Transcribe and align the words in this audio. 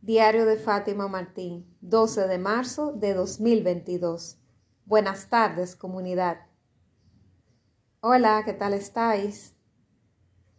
Diario 0.00 0.46
de 0.46 0.56
Fátima 0.56 1.08
Martín, 1.08 1.66
12 1.80 2.28
de 2.28 2.38
marzo 2.38 2.92
de 2.92 3.14
2022. 3.14 4.38
Buenas 4.86 5.28
tardes, 5.28 5.74
comunidad. 5.74 6.46
Hola, 8.00 8.42
¿qué 8.44 8.52
tal 8.52 8.74
estáis? 8.74 9.56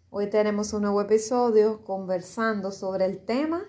Hoy 0.10 0.30
tenemos 0.30 0.74
un 0.74 0.82
nuevo 0.82 1.00
episodio 1.00 1.86
conversando 1.86 2.74
sobre 2.74 3.06
el 3.06 3.24
tema 3.24 3.64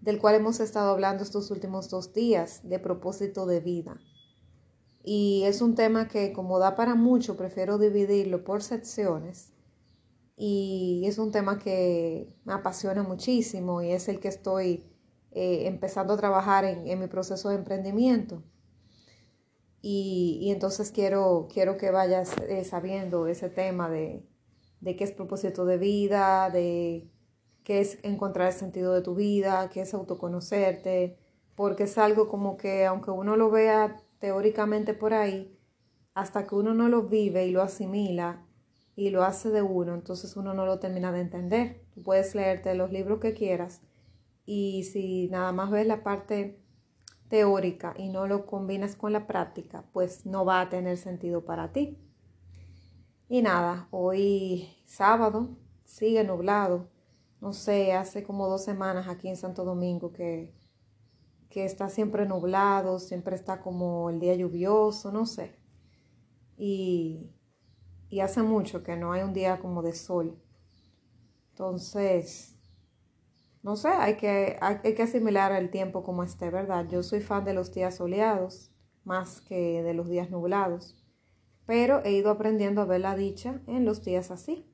del 0.00 0.18
cual 0.18 0.36
hemos 0.36 0.58
estado 0.60 0.90
hablando 0.90 1.22
estos 1.22 1.50
últimos 1.50 1.90
dos 1.90 2.14
días, 2.14 2.66
de 2.66 2.78
propósito 2.78 3.44
de 3.44 3.60
vida. 3.60 4.00
Y 5.02 5.42
es 5.44 5.60
un 5.60 5.74
tema 5.74 6.08
que 6.08 6.32
como 6.32 6.58
da 6.58 6.76
para 6.76 6.94
mucho, 6.94 7.36
prefiero 7.36 7.76
dividirlo 7.76 8.42
por 8.42 8.62
secciones. 8.62 9.52
Y 10.34 11.04
es 11.04 11.18
un 11.18 11.30
tema 11.30 11.58
que 11.58 12.34
me 12.44 12.54
apasiona 12.54 13.02
muchísimo 13.02 13.82
y 13.82 13.92
es 13.92 14.08
el 14.08 14.18
que 14.18 14.28
estoy 14.28 14.93
eh, 15.34 15.66
empezando 15.66 16.14
a 16.14 16.16
trabajar 16.16 16.64
en, 16.64 16.98
mi 16.98 17.06
proceso 17.08 17.48
de 17.48 17.56
emprendimiento. 17.56 18.42
Y, 19.82 20.48
entonces 20.50 20.90
quiero, 20.92 21.48
quiero 21.52 21.76
que 21.76 21.90
vayas 21.90 22.34
eh, 22.48 22.64
sabiendo 22.64 23.26
ese 23.26 23.50
tema 23.50 23.90
de, 23.90 24.24
de 24.80 24.96
qué 24.96 25.04
es 25.04 25.12
propósito 25.12 25.66
de 25.66 25.76
vida, 25.76 26.50
de 26.50 27.10
qué 27.64 27.80
es 27.80 27.98
encontrar 28.02 28.48
el 28.48 28.54
sentido 28.54 28.94
de 28.94 29.02
tu 29.02 29.14
vida, 29.14 29.70
qué 29.70 29.80
es 29.80 29.92
autoconocerte, 29.92 31.18
porque 31.56 31.84
es 31.84 31.98
algo 31.98 32.28
como 32.28 32.56
que 32.56 32.86
aunque 32.86 33.10
uno 33.10 33.36
lo 33.36 33.50
vea 33.50 33.96
teóricamente 34.20 34.94
por 34.94 35.14
ahí, 35.14 35.58
hasta 36.14 36.46
que 36.46 36.54
uno 36.54 36.74
no 36.74 36.88
lo 36.88 37.02
vive 37.08 37.46
y 37.46 37.50
lo 37.50 37.60
asimila 37.60 38.46
y 38.94 39.10
lo 39.10 39.24
hace 39.24 39.50
de 39.50 39.62
uno, 39.62 39.94
entonces 39.94 40.36
uno 40.36 40.54
no 40.54 40.64
lo 40.64 40.78
termina 40.78 41.10
de 41.10 41.20
entender. 41.20 41.82
Tú 41.92 42.02
puedes 42.02 42.34
leerte 42.34 42.74
los 42.74 42.92
libros 42.92 43.18
que 43.18 43.34
quieras, 43.34 43.82
y 44.46 44.84
si 44.84 45.28
nada 45.28 45.52
más 45.52 45.70
ves 45.70 45.86
la 45.86 46.02
parte 46.02 46.60
teórica 47.28 47.94
y 47.96 48.08
no 48.08 48.26
lo 48.26 48.46
combinas 48.46 48.96
con 48.96 49.12
la 49.12 49.26
práctica, 49.26 49.84
pues 49.92 50.26
no 50.26 50.44
va 50.44 50.60
a 50.60 50.68
tener 50.68 50.96
sentido 50.98 51.44
para 51.44 51.72
ti. 51.72 51.98
Y 53.28 53.42
nada, 53.42 53.88
hoy 53.90 54.68
sábado 54.84 55.56
sigue 55.84 56.24
nublado. 56.24 56.88
No 57.40 57.52
sé, 57.52 57.92
hace 57.92 58.22
como 58.22 58.48
dos 58.48 58.64
semanas 58.64 59.08
aquí 59.08 59.28
en 59.28 59.36
Santo 59.36 59.64
Domingo 59.64 60.12
que, 60.12 60.54
que 61.48 61.64
está 61.64 61.88
siempre 61.88 62.26
nublado, 62.26 62.98
siempre 62.98 63.36
está 63.36 63.60
como 63.60 64.10
el 64.10 64.20
día 64.20 64.34
lluvioso, 64.34 65.10
no 65.10 65.26
sé. 65.26 65.58
Y, 66.56 67.30
y 68.08 68.20
hace 68.20 68.42
mucho 68.42 68.82
que 68.82 68.96
no 68.96 69.12
hay 69.12 69.22
un 69.22 69.32
día 69.32 69.58
como 69.58 69.82
de 69.82 69.94
sol. 69.94 70.40
Entonces, 71.50 72.53
no 73.64 73.76
sé, 73.76 73.88
hay 73.88 74.16
que, 74.18 74.58
hay, 74.60 74.94
que 74.94 75.02
asimilar 75.02 75.50
el 75.52 75.70
tiempo 75.70 76.02
como 76.02 76.22
esté, 76.22 76.50
¿verdad? 76.50 76.86
Yo 76.86 77.02
soy 77.02 77.22
fan 77.22 77.46
de 77.46 77.54
los 77.54 77.72
días 77.72 77.96
soleados 77.96 78.70
más 79.04 79.40
que 79.40 79.82
de 79.82 79.94
los 79.94 80.10
días 80.10 80.30
nublados, 80.30 81.02
pero 81.64 82.04
he 82.04 82.12
ido 82.12 82.30
aprendiendo 82.30 82.82
a 82.82 82.84
ver 82.84 83.00
la 83.00 83.16
dicha 83.16 83.62
en 83.66 83.86
los 83.86 84.04
días 84.04 84.30
así. 84.30 84.70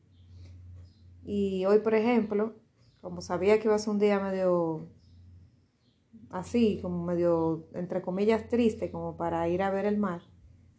Y 1.23 1.65
hoy, 1.67 1.79
por 1.79 1.95
ejemplo, 1.95 2.57
como 3.01 3.21
sabía 3.21 3.61
que 3.61 3.69
iba 3.69 3.77
a 3.77 3.79
ser 3.79 3.91
un 3.91 4.01
día 4.01 4.19
medio 4.19 4.89
así, 6.29 6.81
como 6.83 7.05
medio, 7.05 7.69
entre 7.75 8.03
comillas, 8.03 8.49
triste, 8.49 8.91
como 8.91 9.17
para 9.17 9.47
ir 9.49 9.63
a 9.63 9.71
ver 9.71 9.87
el 9.87 9.99
mar, 9.99 10.23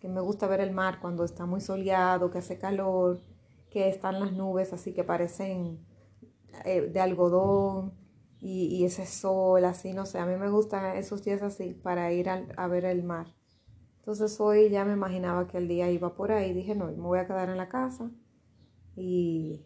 que 0.01 0.09
me 0.09 0.19
gusta 0.19 0.47
ver 0.47 0.59
el 0.59 0.71
mar 0.73 0.99
cuando 0.99 1.23
está 1.23 1.45
muy 1.45 1.61
soleado, 1.61 2.29
que 2.29 2.39
hace 2.39 2.59
calor, 2.59 3.21
que 3.69 3.87
están 3.87 4.19
las 4.19 4.33
nubes 4.33 4.73
así 4.73 4.93
que 4.93 5.05
parecen 5.05 5.79
eh, 6.65 6.81
de 6.81 6.99
algodón, 6.99 8.00
y, 8.43 8.85
ese 8.85 9.05
sol, 9.05 9.63
así, 9.65 9.93
no 9.93 10.07
sé, 10.07 10.17
a 10.17 10.25
mí 10.25 10.35
me 10.35 10.49
gustan 10.49 10.97
esos 10.97 11.23
días 11.23 11.43
así 11.43 11.75
para 11.75 12.11
ir 12.11 12.27
a, 12.27 12.67
ver 12.67 12.85
el 12.85 13.03
mar. 13.03 13.27
Entonces 13.99 14.39
hoy 14.41 14.69
ya 14.71 14.83
me 14.83 14.93
imaginaba 14.93 15.47
que 15.47 15.59
el 15.59 15.67
día 15.67 15.91
iba 15.91 16.15
por 16.15 16.31
ahí, 16.31 16.51
dije, 16.51 16.73
no, 16.73 16.87
me 16.87 17.03
voy 17.03 17.19
a 17.19 17.27
quedar 17.27 17.49
en 17.49 17.57
la 17.57 17.69
casa 17.69 18.09
y, 18.95 19.63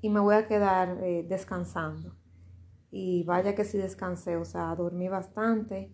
y 0.00 0.10
me 0.10 0.20
voy 0.20 0.36
a 0.36 0.46
quedar 0.46 1.02
eh, 1.02 1.26
descansando. 1.28 2.14
Y 2.92 3.24
vaya 3.24 3.56
que 3.56 3.64
sí 3.64 3.78
descansé, 3.78 4.36
o 4.36 4.44
sea, 4.44 4.74
dormí 4.76 5.08
bastante. 5.08 5.92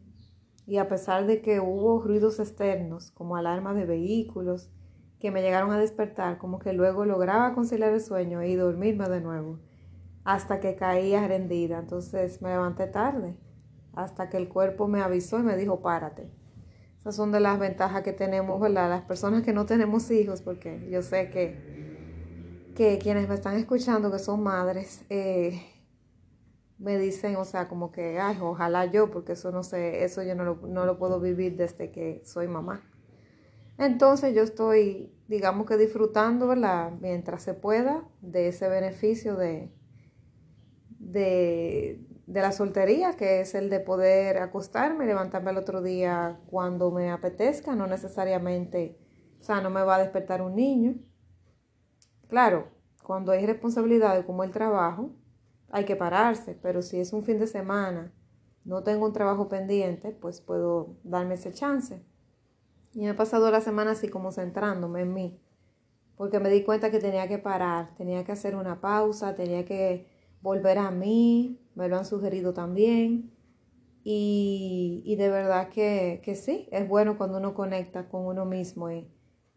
Y 0.67 0.77
a 0.77 0.89
pesar 0.89 1.27
de 1.27 1.41
que 1.41 1.61
hubo 1.61 2.03
ruidos 2.03 2.39
externos, 2.39 3.12
como 3.12 3.37
alarmas 3.37 3.77
de 3.77 3.87
vehículos, 3.87 4.69
que 5.21 5.31
me 5.31 5.41
llegaron 5.41 5.71
a 5.71 5.79
despertar, 5.79 6.37
como 6.37 6.59
que 6.59 6.75
luego 6.75 7.07
lograba 7.07 7.55
conciliar 7.55 7.95
el 7.95 8.03
sueño 8.03 8.43
y 8.43 8.57
dormirme 8.57 9.09
de 9.09 9.23
nuevo 9.23 9.59
hasta 10.28 10.61
que 10.61 10.75
caía 10.75 11.27
rendida. 11.27 11.78
Entonces 11.78 12.43
me 12.43 12.50
levanté 12.50 12.87
tarde, 12.87 13.34
hasta 13.94 14.28
que 14.28 14.37
el 14.37 14.50
cuerpo 14.50 14.87
me 14.87 15.00
avisó 15.00 15.39
y 15.39 15.43
me 15.43 15.56
dijo, 15.56 15.81
párate. 15.81 16.31
Esas 17.00 17.16
son 17.16 17.33
de 17.33 17.41
las 17.41 17.59
ventajas 17.59 18.03
que 18.03 18.12
tenemos, 18.12 18.61
¿verdad? 18.61 18.91
Las 18.91 19.05
personas 19.05 19.43
que 19.43 19.55
no 19.55 19.65
tenemos 19.65 20.11
hijos, 20.11 20.43
porque 20.43 20.87
yo 20.91 21.00
sé 21.00 21.31
que, 21.31 22.75
que 22.77 22.99
quienes 22.99 23.27
me 23.27 23.37
están 23.37 23.56
escuchando, 23.56 24.12
que 24.12 24.19
son 24.19 24.43
madres, 24.43 25.03
eh, 25.09 25.62
me 26.77 26.99
dicen, 26.99 27.37
o 27.37 27.47
sea, 27.47 27.67
como 27.67 27.91
que, 27.91 28.21
ay, 28.21 28.37
ojalá 28.38 28.84
yo, 28.84 29.11
porque 29.11 29.33
eso 29.33 29.50
no 29.50 29.62
sé, 29.62 30.05
eso 30.05 30.22
yo 30.22 30.34
no 30.34 30.44
lo, 30.44 30.56
no 30.67 30.84
lo 30.84 30.99
puedo 30.99 31.21
vivir 31.21 31.56
desde 31.56 31.91
que 31.91 32.21
soy 32.27 32.49
mamá. 32.49 32.83
Entonces 33.78 34.34
yo 34.34 34.43
estoy, 34.43 35.11
digamos 35.27 35.67
que 35.67 35.78
disfrutando, 35.78 36.49
¿verdad? 36.49 36.93
Mientras 37.00 37.43
se 37.43 37.55
pueda, 37.55 38.06
de 38.21 38.49
ese 38.49 38.69
beneficio 38.69 39.34
de, 39.34 39.72
de, 40.99 42.05
la 42.27 42.53
soltería, 42.53 43.15
que 43.17 43.41
es 43.41 43.55
el 43.55 43.71
de 43.71 43.81
poder 43.81 44.39
acostarme 44.39 45.05
y 45.05 45.09
levantarme 45.09 45.51
el 45.51 45.59
otro 45.59 45.83
día 45.83 46.41
cuando 46.47 46.91
me 46.91 47.11
apetezca, 47.11 47.75
no 47.75 47.87
necesariamente, 47.87 48.99
o 49.41 49.43
sea, 49.43 49.61
no 49.61 49.71
me 49.71 49.83
va 49.83 49.97
a 49.97 50.01
despertar 50.01 50.43
un 50.43 50.55
niño. 50.55 50.95
Claro, 52.29 52.69
cuando 53.03 53.33
hay 53.33 53.47
responsabilidades 53.47 54.25
como 54.25 54.45
el 54.45 54.51
trabajo, 54.51 55.15
hay 55.71 55.85
que 55.85 55.97
pararse, 55.97 56.59
pero 56.61 56.83
si 56.83 57.01
es 57.01 57.13
un 57.13 57.25
fin 57.25 57.39
de 57.39 57.47
semana, 57.47 58.13
no 58.65 58.83
tengo 58.83 59.07
un 59.07 59.13
trabajo 59.13 59.49
pendiente, 59.49 60.11
pues 60.13 60.41
puedo 60.41 60.97
darme 61.05 61.35
ese 61.35 61.53
chance. 61.53 62.05
Y 62.93 63.07
he 63.07 63.15
pasado 63.15 63.51
la 63.51 63.61
semana 63.61 63.93
así 63.93 64.09
como 64.09 64.33
centrándome 64.33 65.03
en 65.03 65.15
mí, 65.15 65.41
porque 66.17 66.41
me 66.41 66.51
di 66.51 66.65
cuenta 66.65 66.91
que 66.91 66.99
tenía 66.99 67.29
que 67.29 67.39
parar, 67.39 67.95
tenía 67.97 68.25
que 68.25 68.33
hacer 68.33 68.57
una 68.57 68.81
pausa, 68.81 69.35
tenía 69.35 69.65
que 69.65 70.18
volver 70.41 70.78
a 70.78 70.91
mí, 70.91 71.59
me 71.75 71.88
lo 71.88 71.97
han 71.97 72.04
sugerido 72.04 72.53
también. 72.53 73.32
Y, 74.04 75.16
de 75.19 75.28
verdad 75.28 75.69
que, 75.69 76.22
sí, 76.34 76.69
es 76.72 76.88
bueno 76.88 77.19
cuando 77.19 77.38
uno 77.38 77.54
conecta 77.54 78.09
con 78.09 78.25
uno 78.25 78.47
mismo 78.47 78.91
y, 78.91 79.06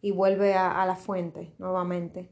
y 0.01 0.11
vuelve 0.11 0.55
a, 0.55 0.81
a, 0.81 0.85
la 0.85 0.95
fuente 0.95 1.53
nuevamente. 1.57 2.31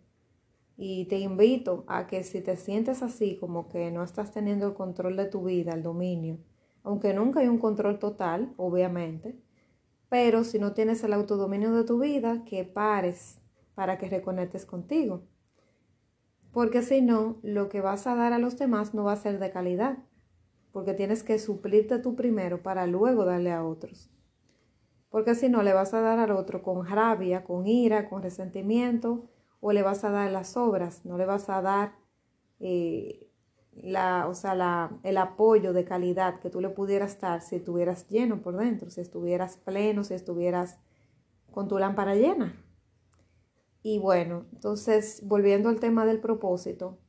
Y 0.75 1.05
te 1.05 1.19
invito 1.19 1.85
a 1.87 2.07
que 2.07 2.23
si 2.23 2.41
te 2.41 2.57
sientes 2.57 3.03
así, 3.03 3.37
como 3.37 3.69
que 3.69 3.91
no 3.91 4.03
estás 4.03 4.33
teniendo 4.33 4.67
el 4.67 4.73
control 4.73 5.15
de 5.15 5.25
tu 5.25 5.45
vida, 5.45 5.73
el 5.73 5.83
dominio, 5.83 6.39
aunque 6.83 7.13
nunca 7.13 7.39
hay 7.41 7.47
un 7.47 7.59
control 7.59 7.99
total, 7.99 8.53
obviamente, 8.57 9.39
pero 10.09 10.43
si 10.43 10.59
no 10.59 10.73
tienes 10.73 11.03
el 11.03 11.13
autodominio 11.13 11.71
de 11.71 11.83
tu 11.83 11.99
vida, 11.99 12.43
que 12.45 12.65
pares 12.65 13.39
para 13.75 13.97
que 13.97 14.09
reconectes 14.09 14.65
contigo 14.65 15.23
porque 16.51 16.81
si 16.81 17.01
no, 17.01 17.37
lo 17.43 17.69
que 17.69 17.81
vas 17.81 18.07
a 18.07 18.15
dar 18.15 18.33
a 18.33 18.39
los 18.39 18.57
demás 18.57 18.93
no 18.93 19.03
va 19.03 19.13
a 19.13 19.17
ser 19.17 19.39
de 19.39 19.51
calidad, 19.51 19.99
porque 20.71 20.93
tienes 20.93 21.23
que 21.23 21.39
suplirte 21.39 21.99
tú 21.99 22.15
primero 22.15 22.61
para 22.61 22.87
luego 22.87 23.25
darle 23.25 23.51
a 23.51 23.63
otros. 23.63 24.09
Porque 25.09 25.35
si 25.35 25.49
no, 25.49 25.63
le 25.63 25.73
vas 25.73 25.93
a 25.93 26.01
dar 26.01 26.19
al 26.19 26.31
otro 26.31 26.61
con 26.61 26.85
rabia, 26.85 27.43
con 27.43 27.67
ira, 27.67 28.09
con 28.09 28.21
resentimiento, 28.21 29.29
o 29.59 29.73
le 29.73 29.81
vas 29.81 30.03
a 30.03 30.11
dar 30.11 30.31
las 30.31 30.55
obras, 30.55 31.05
no 31.05 31.17
le 31.17 31.25
vas 31.25 31.49
a 31.49 31.61
dar 31.61 31.95
eh, 32.59 33.29
la, 33.71 34.27
o 34.27 34.33
sea, 34.33 34.91
el 35.03 35.17
apoyo 35.17 35.73
de 35.73 35.85
calidad 35.85 36.39
que 36.39 36.49
tú 36.49 36.61
le 36.61 36.69
pudieras 36.69 37.19
dar 37.19 37.41
si 37.41 37.57
estuvieras 37.57 38.07
lleno 38.09 38.41
por 38.41 38.57
dentro, 38.57 38.89
si 38.89 39.01
estuvieras 39.01 39.57
pleno, 39.57 40.03
si 40.03 40.13
estuvieras 40.13 40.79
con 41.51 41.67
tu 41.67 41.77
lámpara 41.79 42.15
llena. 42.15 42.55
Y 43.81 43.99
bueno, 43.99 44.45
entonces 44.51 45.21
volviendo 45.23 45.69
al 45.69 45.79
tema 45.79 46.05
del 46.05 46.19
propósito, 46.19 46.99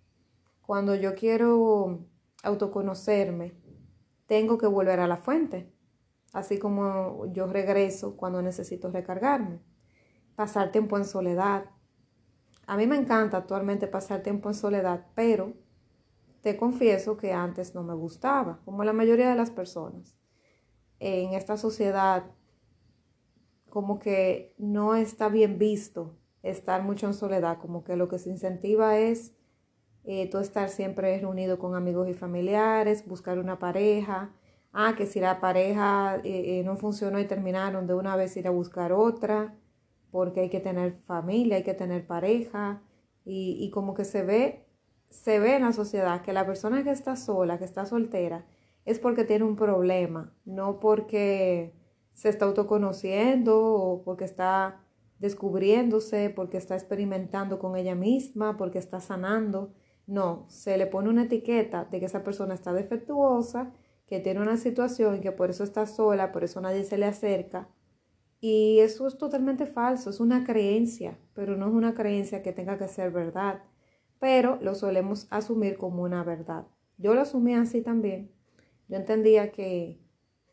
cuando 0.62 0.94
yo 0.94 1.14
quiero 1.16 2.06
autoconocerme, 2.44 3.54
tengo 4.26 4.56
que 4.56 4.68
volver 4.68 5.00
a 5.00 5.08
la 5.08 5.16
fuente, 5.16 5.72
así 6.32 6.60
como 6.60 7.26
yo 7.32 7.48
regreso 7.48 8.16
cuando 8.16 8.40
necesito 8.40 8.88
recargarme, 8.90 9.60
pasar 10.36 10.70
tiempo 10.70 10.96
en 10.96 11.04
soledad. 11.04 11.64
A 12.66 12.76
mí 12.76 12.86
me 12.86 12.96
encanta 12.96 13.38
actualmente 13.38 13.88
pasar 13.88 14.22
tiempo 14.22 14.48
en 14.48 14.54
soledad, 14.54 15.08
pero 15.16 15.54
te 16.42 16.56
confieso 16.56 17.16
que 17.16 17.32
antes 17.32 17.74
no 17.74 17.82
me 17.82 17.94
gustaba, 17.94 18.60
como 18.64 18.84
la 18.84 18.92
mayoría 18.92 19.28
de 19.28 19.36
las 19.36 19.50
personas. 19.50 20.16
En 21.00 21.34
esta 21.34 21.56
sociedad 21.56 22.30
como 23.68 23.98
que 23.98 24.54
no 24.56 24.94
está 24.94 25.28
bien 25.28 25.58
visto 25.58 26.19
estar 26.42 26.82
mucho 26.82 27.06
en 27.06 27.14
soledad, 27.14 27.58
como 27.58 27.84
que 27.84 27.96
lo 27.96 28.08
que 28.08 28.18
se 28.18 28.30
incentiva 28.30 28.98
es 28.98 29.32
eh, 30.04 30.30
estar 30.32 30.68
siempre 30.68 31.18
reunido 31.18 31.58
con 31.58 31.74
amigos 31.74 32.08
y 32.08 32.14
familiares, 32.14 33.06
buscar 33.06 33.38
una 33.38 33.58
pareja. 33.58 34.32
Ah, 34.72 34.94
que 34.96 35.06
si 35.06 35.20
la 35.20 35.40
pareja 35.40 36.16
eh, 36.24 36.60
eh, 36.60 36.62
no 36.64 36.76
funcionó 36.76 37.18
y 37.20 37.26
terminaron, 37.26 37.86
de 37.86 37.94
una 37.94 38.16
vez 38.16 38.36
ir 38.36 38.46
a 38.46 38.50
buscar 38.50 38.92
otra, 38.92 39.56
porque 40.10 40.40
hay 40.40 40.50
que 40.50 40.60
tener 40.60 40.94
familia, 41.06 41.56
hay 41.56 41.64
que 41.64 41.74
tener 41.74 42.06
pareja. 42.06 42.82
Y, 43.24 43.56
y 43.60 43.70
como 43.70 43.94
que 43.94 44.04
se 44.04 44.22
ve, 44.22 44.66
se 45.10 45.38
ve 45.40 45.56
en 45.56 45.62
la 45.62 45.72
sociedad 45.72 46.22
que 46.22 46.32
la 46.32 46.46
persona 46.46 46.82
que 46.84 46.90
está 46.90 47.16
sola, 47.16 47.58
que 47.58 47.64
está 47.64 47.84
soltera, 47.86 48.46
es 48.84 48.98
porque 48.98 49.24
tiene 49.24 49.44
un 49.44 49.56
problema, 49.56 50.32
no 50.44 50.80
porque 50.80 51.74
se 52.12 52.28
está 52.28 52.46
autoconociendo 52.46 53.62
o 53.62 54.02
porque 54.02 54.24
está 54.24 54.80
descubriéndose, 55.20 56.30
porque 56.30 56.56
está 56.56 56.74
experimentando 56.74 57.58
con 57.58 57.76
ella 57.76 57.94
misma, 57.94 58.56
porque 58.56 58.78
está 58.78 59.00
sanando. 59.00 59.72
No, 60.06 60.46
se 60.48 60.76
le 60.76 60.86
pone 60.86 61.08
una 61.10 61.24
etiqueta 61.24 61.84
de 61.84 62.00
que 62.00 62.06
esa 62.06 62.24
persona 62.24 62.54
está 62.54 62.72
defectuosa, 62.72 63.72
que 64.06 64.18
tiene 64.18 64.40
una 64.40 64.56
situación 64.56 65.16
y 65.16 65.20
que 65.20 65.30
por 65.30 65.50
eso 65.50 65.62
está 65.62 65.86
sola, 65.86 66.32
por 66.32 66.42
eso 66.42 66.60
nadie 66.60 66.84
se 66.84 66.98
le 66.98 67.06
acerca. 67.06 67.68
Y 68.40 68.80
eso 68.80 69.06
es 69.06 69.18
totalmente 69.18 69.66
falso, 69.66 70.10
es 70.10 70.18
una 70.18 70.44
creencia, 70.44 71.18
pero 71.34 71.56
no 71.56 71.68
es 71.68 71.74
una 71.74 71.94
creencia 71.94 72.42
que 72.42 72.52
tenga 72.52 72.78
que 72.78 72.88
ser 72.88 73.12
verdad, 73.12 73.62
pero 74.18 74.58
lo 74.62 74.74
solemos 74.74 75.26
asumir 75.30 75.76
como 75.76 76.02
una 76.02 76.24
verdad. 76.24 76.66
Yo 76.96 77.14
lo 77.14 77.20
asumí 77.20 77.54
así 77.54 77.82
también. 77.82 78.32
Yo 78.88 78.96
entendía 78.96 79.52
que, 79.52 80.00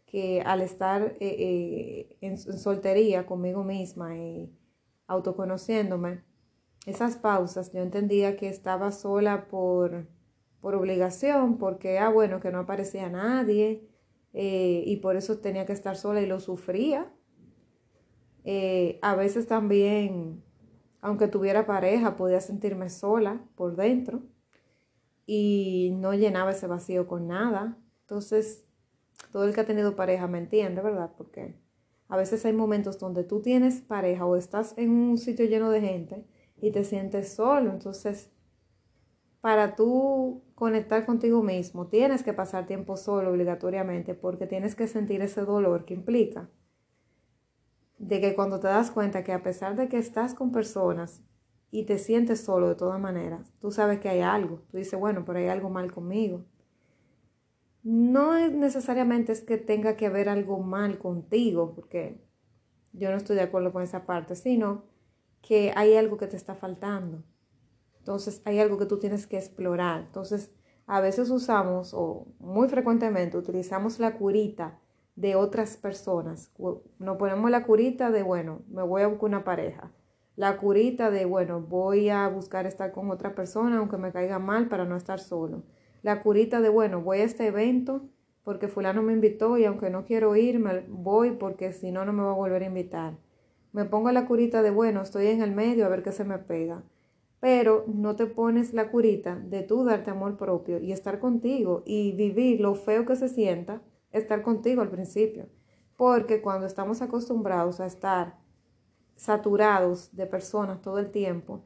que 0.05 0.41
al 0.41 0.61
estar 0.61 1.03
eh, 1.03 1.15
eh, 1.19 2.17
en, 2.21 2.37
soltería 2.37 3.25
conmigo 3.25 3.63
misma 3.63 4.17
y 4.17 4.51
autoconociéndome, 5.07 6.23
esas 6.85 7.17
pausas, 7.17 7.73
yo 7.73 7.81
entendía 7.81 8.37
que 8.37 8.47
estaba 8.47 8.91
sola 8.91 9.47
por, 9.49 10.07
por 10.61 10.75
obligación, 10.75 11.57
porque, 11.57 11.99
ah, 11.99 12.09
bueno, 12.09 12.39
que 12.39 12.51
no 12.51 12.59
aparecía 12.59 13.09
nadie 13.09 13.89
eh, 14.33 14.83
y 14.85 14.97
por 14.97 15.17
eso 15.17 15.39
tenía 15.39 15.65
que 15.65 15.73
estar 15.73 15.97
sola 15.97 16.21
y 16.21 16.27
lo 16.27 16.39
sufría. 16.39 17.11
Eh, 18.45 18.99
a 19.01 19.15
veces 19.15 19.47
también, 19.47 20.43
aunque 21.01 21.27
tuviera 21.27 21.65
pareja, 21.65 22.15
podía 22.15 22.39
sentirme 22.39 22.89
sola 22.89 23.41
por 23.55 23.75
dentro 23.75 24.23
y 25.25 25.91
no 25.99 26.13
llenaba 26.13 26.51
ese 26.51 26.67
vacío 26.67 27.05
con 27.05 27.27
nada. 27.27 27.77
Entonces, 28.01 28.63
todo 29.33 29.43
el 29.43 29.53
que 29.53 29.59
ha 29.59 29.65
tenido 29.65 29.97
pareja 29.97 30.27
me 30.27 30.37
entiende, 30.37 30.81
¿verdad? 30.81 31.11
Porque 31.17 31.59
a 32.09 32.17
veces 32.17 32.45
hay 32.45 32.53
momentos 32.53 32.99
donde 32.99 33.23
tú 33.23 33.41
tienes 33.41 33.81
pareja 33.81 34.25
o 34.25 34.35
estás 34.35 34.73
en 34.77 34.91
un 34.91 35.17
sitio 35.17 35.45
lleno 35.45 35.69
de 35.69 35.81
gente 35.81 36.25
y 36.61 36.71
te 36.71 36.83
sientes 36.83 37.33
solo. 37.33 37.71
Entonces, 37.71 38.31
para 39.41 39.75
tú 39.75 40.43
conectar 40.55 41.05
contigo 41.05 41.43
mismo, 41.43 41.87
tienes 41.87 42.23
que 42.23 42.33
pasar 42.33 42.65
tiempo 42.65 42.97
solo 42.97 43.31
obligatoriamente 43.31 44.13
porque 44.13 44.47
tienes 44.47 44.75
que 44.75 44.87
sentir 44.87 45.21
ese 45.21 45.41
dolor 45.41 45.85
que 45.85 45.93
implica 45.93 46.49
de 47.97 48.21
que 48.21 48.35
cuando 48.35 48.59
te 48.59 48.67
das 48.67 48.91
cuenta 48.91 49.23
que 49.23 49.33
a 49.33 49.43
pesar 49.43 49.75
de 49.75 49.89
que 49.89 49.97
estás 49.97 50.33
con 50.33 50.51
personas 50.51 51.23
y 51.71 51.85
te 51.85 51.97
sientes 51.97 52.41
solo 52.41 52.69
de 52.69 52.75
todas 52.75 52.99
maneras, 52.99 53.51
tú 53.59 53.71
sabes 53.71 53.99
que 53.99 54.09
hay 54.09 54.21
algo. 54.21 54.61
Tú 54.69 54.77
dices, 54.77 54.99
bueno, 54.99 55.23
pero 55.25 55.39
hay 55.39 55.47
algo 55.47 55.69
mal 55.69 55.91
conmigo. 55.91 56.45
No 57.89 58.35
es 58.35 58.51
necesariamente 58.51 59.31
es 59.31 59.41
que 59.41 59.57
tenga 59.57 59.95
que 59.95 60.07
haber 60.07 60.27
algo 60.27 60.59
mal 60.59 60.99
contigo, 60.99 61.73
porque 61.73 62.21
yo 62.91 63.09
no 63.09 63.15
estoy 63.15 63.37
de 63.37 63.43
acuerdo 63.43 63.71
con 63.71 63.81
esa 63.81 64.05
parte, 64.05 64.35
sino 64.35 64.83
que 65.41 65.71
hay 65.73 65.95
algo 65.95 66.17
que 66.17 66.27
te 66.27 66.35
está 66.35 66.53
faltando. 66.53 67.23
Entonces 67.99 68.41
hay 68.43 68.59
algo 68.59 68.77
que 68.77 68.87
tú 68.87 68.99
tienes 68.99 69.25
que 69.25 69.37
explorar. 69.37 70.01
Entonces 70.01 70.51
a 70.85 70.99
veces 70.99 71.29
usamos, 71.29 71.93
o 71.93 72.27
muy 72.39 72.67
frecuentemente 72.67 73.37
utilizamos 73.37 73.99
la 73.99 74.17
curita 74.17 74.81
de 75.15 75.35
otras 75.37 75.77
personas. 75.77 76.51
Nos 76.99 77.15
ponemos 77.15 77.49
la 77.49 77.63
curita 77.63 78.11
de, 78.11 78.21
bueno, 78.21 78.63
me 78.67 78.83
voy 78.83 79.03
a 79.03 79.07
buscar 79.07 79.29
una 79.29 79.45
pareja. 79.45 79.93
La 80.35 80.57
curita 80.57 81.09
de, 81.09 81.23
bueno, 81.23 81.61
voy 81.61 82.09
a 82.09 82.27
buscar 82.27 82.67
estar 82.67 82.91
con 82.91 83.09
otra 83.11 83.33
persona 83.33 83.77
aunque 83.77 83.95
me 83.95 84.11
caiga 84.11 84.39
mal 84.39 84.67
para 84.67 84.83
no 84.83 84.97
estar 84.97 85.21
solo. 85.21 85.63
La 86.07 86.21
curita 86.21 86.61
de, 86.61 86.69
bueno, 86.69 87.01
voy 87.01 87.17
a 87.17 87.25
este 87.25 87.47
evento 87.47 88.07
porque 88.43 88.69
fulano 88.69 89.01
me 89.01 89.11
invitó 89.11 89.57
y 89.57 89.65
aunque 89.65 89.89
no 89.89 90.05
quiero 90.05 90.37
ir, 90.37 90.57
me 90.57 90.85
voy 90.87 91.31
porque 91.31 91.73
si 91.73 91.91
no, 91.91 92.05
no 92.05 92.13
me 92.13 92.23
va 92.23 92.31
a 92.31 92.35
volver 92.35 92.63
a 92.63 92.67
invitar. 92.67 93.17
Me 93.73 93.83
pongo 93.83 94.09
la 94.13 94.25
curita 94.25 94.61
de, 94.61 94.71
bueno, 94.71 95.01
estoy 95.01 95.27
en 95.27 95.41
el 95.41 95.51
medio 95.51 95.85
a 95.85 95.89
ver 95.89 96.03
qué 96.03 96.13
se 96.13 96.23
me 96.23 96.37
pega. 96.37 96.81
Pero 97.41 97.83
no 97.87 98.15
te 98.15 98.25
pones 98.25 98.73
la 98.73 98.89
curita 98.89 99.35
de 99.35 99.63
tú 99.63 99.83
darte 99.83 100.09
amor 100.09 100.37
propio 100.37 100.79
y 100.79 100.93
estar 100.93 101.19
contigo 101.19 101.83
y 101.85 102.13
vivir 102.13 102.61
lo 102.61 102.73
feo 102.75 103.05
que 103.05 103.17
se 103.17 103.27
sienta 103.27 103.81
estar 104.13 104.43
contigo 104.43 104.81
al 104.81 104.89
principio. 104.89 105.49
Porque 105.97 106.41
cuando 106.41 106.67
estamos 106.67 107.01
acostumbrados 107.01 107.81
a 107.81 107.85
estar 107.85 108.37
saturados 109.17 110.15
de 110.15 110.25
personas 110.25 110.81
todo 110.81 110.99
el 110.99 111.11
tiempo, 111.11 111.65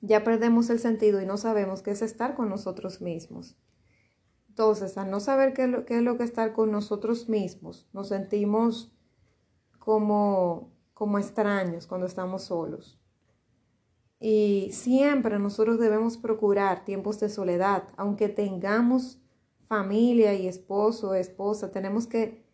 ya 0.00 0.24
perdemos 0.24 0.70
el 0.70 0.78
sentido 0.78 1.20
y 1.20 1.26
no 1.26 1.36
sabemos 1.36 1.82
qué 1.82 1.90
es 1.90 2.02
estar 2.02 2.34
con 2.34 2.48
nosotros 2.48 3.00
mismos. 3.00 3.56
Entonces, 4.48 4.98
al 4.98 5.10
no 5.10 5.20
saber 5.20 5.52
qué 5.54 5.64
es 5.64 5.68
lo, 5.70 5.86
qué 5.86 5.98
es, 5.98 6.16
que 6.16 6.24
estar 6.24 6.52
con 6.52 6.70
nosotros 6.70 7.28
mismos, 7.28 7.88
nos 7.92 8.08
sentimos 8.08 8.92
como 9.78 10.72
como 11.00 11.18
extraños 11.18 11.86
cuando 11.86 12.06
estamos 12.06 12.42
solos. 12.42 13.00
Y 14.20 14.68
siempre 14.70 15.38
nosotros 15.38 15.78
debemos 15.78 16.18
procurar 16.18 16.84
tiempos 16.84 17.18
de 17.20 17.30
soledad, 17.30 17.84
aunque 17.96 18.28
tengamos 18.28 19.18
familia 19.66 20.34
y 20.34 20.46
esposo, 20.46 21.14
esposa, 21.14 21.70
tenemos 21.70 22.06
que 22.06 22.44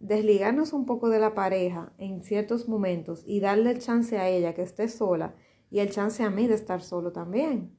desligarnos 0.00 0.72
un 0.72 0.86
poco 0.86 1.10
de 1.10 1.18
la 1.18 1.34
pareja 1.34 1.92
en 1.98 2.22
ciertos 2.22 2.66
momentos 2.66 3.24
y 3.26 3.40
darle 3.40 3.78
chance 3.78 4.16
a 4.16 4.26
ella 4.26 4.54
que 4.54 4.62
esté 4.62 4.88
sola 4.88 5.34
y 5.72 5.80
el 5.80 5.90
chance 5.90 6.22
a 6.22 6.28
mí 6.28 6.46
de 6.46 6.54
estar 6.54 6.82
solo 6.82 7.12
también. 7.12 7.74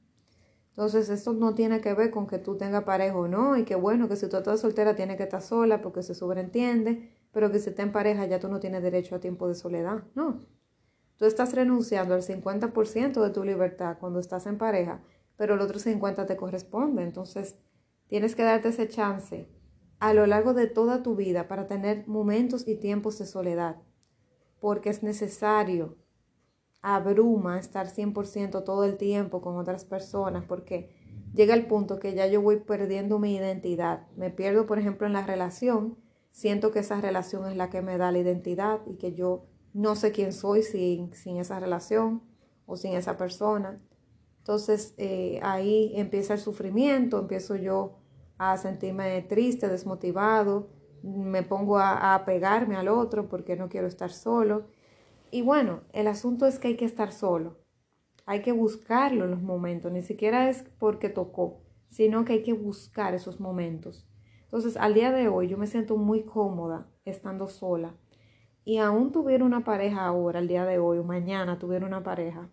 Entonces, 0.70 1.08
esto 1.08 1.32
no 1.32 1.54
tiene 1.54 1.80
que 1.80 1.94
ver 1.94 2.10
con 2.10 2.26
que 2.26 2.38
tú 2.38 2.56
tengas 2.56 2.82
pareja 2.82 3.16
o 3.16 3.28
no, 3.28 3.56
y 3.56 3.62
que 3.62 3.76
bueno, 3.76 4.08
que 4.08 4.16
si 4.16 4.28
tú 4.28 4.36
estás 4.36 4.60
soltera 4.60 4.96
tiene 4.96 5.16
que 5.16 5.22
estar 5.22 5.40
sola 5.40 5.80
porque 5.80 6.02
se 6.02 6.16
sobreentiende, 6.16 7.16
pero 7.30 7.52
que 7.52 7.60
si 7.60 7.70
está 7.70 7.82
en 7.82 7.92
pareja 7.92 8.26
ya 8.26 8.40
tú 8.40 8.48
no 8.48 8.58
tienes 8.58 8.82
derecho 8.82 9.14
a 9.14 9.20
tiempo 9.20 9.46
de 9.46 9.54
soledad. 9.54 10.02
No. 10.16 10.40
Tú 11.18 11.24
estás 11.24 11.54
renunciando 11.54 12.14
al 12.14 12.22
50% 12.22 13.22
de 13.22 13.30
tu 13.30 13.44
libertad 13.44 13.98
cuando 14.00 14.18
estás 14.18 14.46
en 14.48 14.58
pareja, 14.58 15.00
pero 15.36 15.54
el 15.54 15.60
otro 15.60 15.78
50% 15.78 16.26
te 16.26 16.36
corresponde. 16.36 17.04
Entonces, 17.04 17.56
tienes 18.08 18.34
que 18.34 18.42
darte 18.42 18.70
ese 18.70 18.88
chance 18.88 19.48
a 20.00 20.12
lo 20.14 20.26
largo 20.26 20.52
de 20.52 20.66
toda 20.66 21.04
tu 21.04 21.14
vida 21.14 21.46
para 21.46 21.68
tener 21.68 22.08
momentos 22.08 22.66
y 22.66 22.74
tiempos 22.74 23.20
de 23.20 23.26
soledad, 23.26 23.76
porque 24.58 24.90
es 24.90 25.04
necesario. 25.04 25.96
Abruma 26.86 27.58
estar 27.58 27.88
100% 27.88 28.62
todo 28.62 28.84
el 28.84 28.98
tiempo 28.98 29.40
con 29.40 29.56
otras 29.56 29.86
personas, 29.86 30.44
porque 30.44 30.90
llega 31.32 31.54
el 31.54 31.66
punto 31.66 31.98
que 31.98 32.14
ya 32.14 32.26
yo 32.26 32.42
voy 32.42 32.60
perdiendo 32.60 33.18
mi 33.18 33.34
identidad. 33.34 34.06
Me 34.16 34.28
pierdo, 34.28 34.66
por 34.66 34.78
ejemplo, 34.78 35.06
en 35.06 35.14
la 35.14 35.26
relación 35.26 35.96
siento 36.30 36.72
que 36.72 36.80
esa 36.80 37.00
relación 37.00 37.50
es 37.50 37.56
la 37.56 37.70
que 37.70 37.80
me 37.80 37.96
da 37.96 38.12
la 38.12 38.18
identidad 38.18 38.80
y 38.86 38.96
que 38.96 39.14
yo 39.14 39.46
no 39.72 39.96
sé 39.96 40.12
quién 40.12 40.32
soy 40.32 40.62
sin, 40.62 41.14
sin 41.14 41.38
esa 41.38 41.58
relación 41.58 42.22
o 42.66 42.76
sin 42.76 42.92
esa 42.92 43.16
persona. 43.16 43.80
Entonces 44.38 44.94
eh, 44.98 45.40
ahí 45.42 45.92
empieza 45.94 46.34
el 46.34 46.40
sufrimiento, 46.40 47.18
empiezo 47.18 47.56
yo 47.56 47.98
a 48.36 48.58
sentirme 48.58 49.22
triste, 49.22 49.68
desmotivado, 49.68 50.68
me 51.02 51.42
pongo 51.44 51.78
a, 51.78 52.14
a 52.14 52.24
pegarme 52.24 52.76
al 52.76 52.88
otro 52.88 53.28
porque 53.28 53.56
no 53.56 53.70
quiero 53.70 53.86
estar 53.86 54.10
solo. 54.10 54.66
Y 55.34 55.42
bueno, 55.42 55.82
el 55.92 56.06
asunto 56.06 56.46
es 56.46 56.60
que 56.60 56.68
hay 56.68 56.76
que 56.76 56.84
estar 56.84 57.10
solo, 57.10 57.58
hay 58.24 58.40
que 58.42 58.52
buscarlo 58.52 59.24
en 59.24 59.32
los 59.32 59.42
momentos, 59.42 59.90
ni 59.90 60.00
siquiera 60.00 60.48
es 60.48 60.62
porque 60.78 61.08
tocó, 61.08 61.64
sino 61.88 62.24
que 62.24 62.34
hay 62.34 62.42
que 62.44 62.52
buscar 62.52 63.14
esos 63.14 63.40
momentos. 63.40 64.06
Entonces, 64.44 64.76
al 64.76 64.94
día 64.94 65.10
de 65.10 65.26
hoy 65.26 65.48
yo 65.48 65.58
me 65.58 65.66
siento 65.66 65.96
muy 65.96 66.22
cómoda 66.22 66.86
estando 67.04 67.48
sola. 67.48 67.96
Y 68.64 68.78
aún 68.78 69.10
tuviera 69.10 69.44
una 69.44 69.64
pareja 69.64 70.06
ahora, 70.06 70.38
al 70.38 70.46
día 70.46 70.64
de 70.66 70.78
hoy, 70.78 70.98
o 70.98 71.02
mañana 71.02 71.58
tuviera 71.58 71.84
una 71.84 72.04
pareja, 72.04 72.48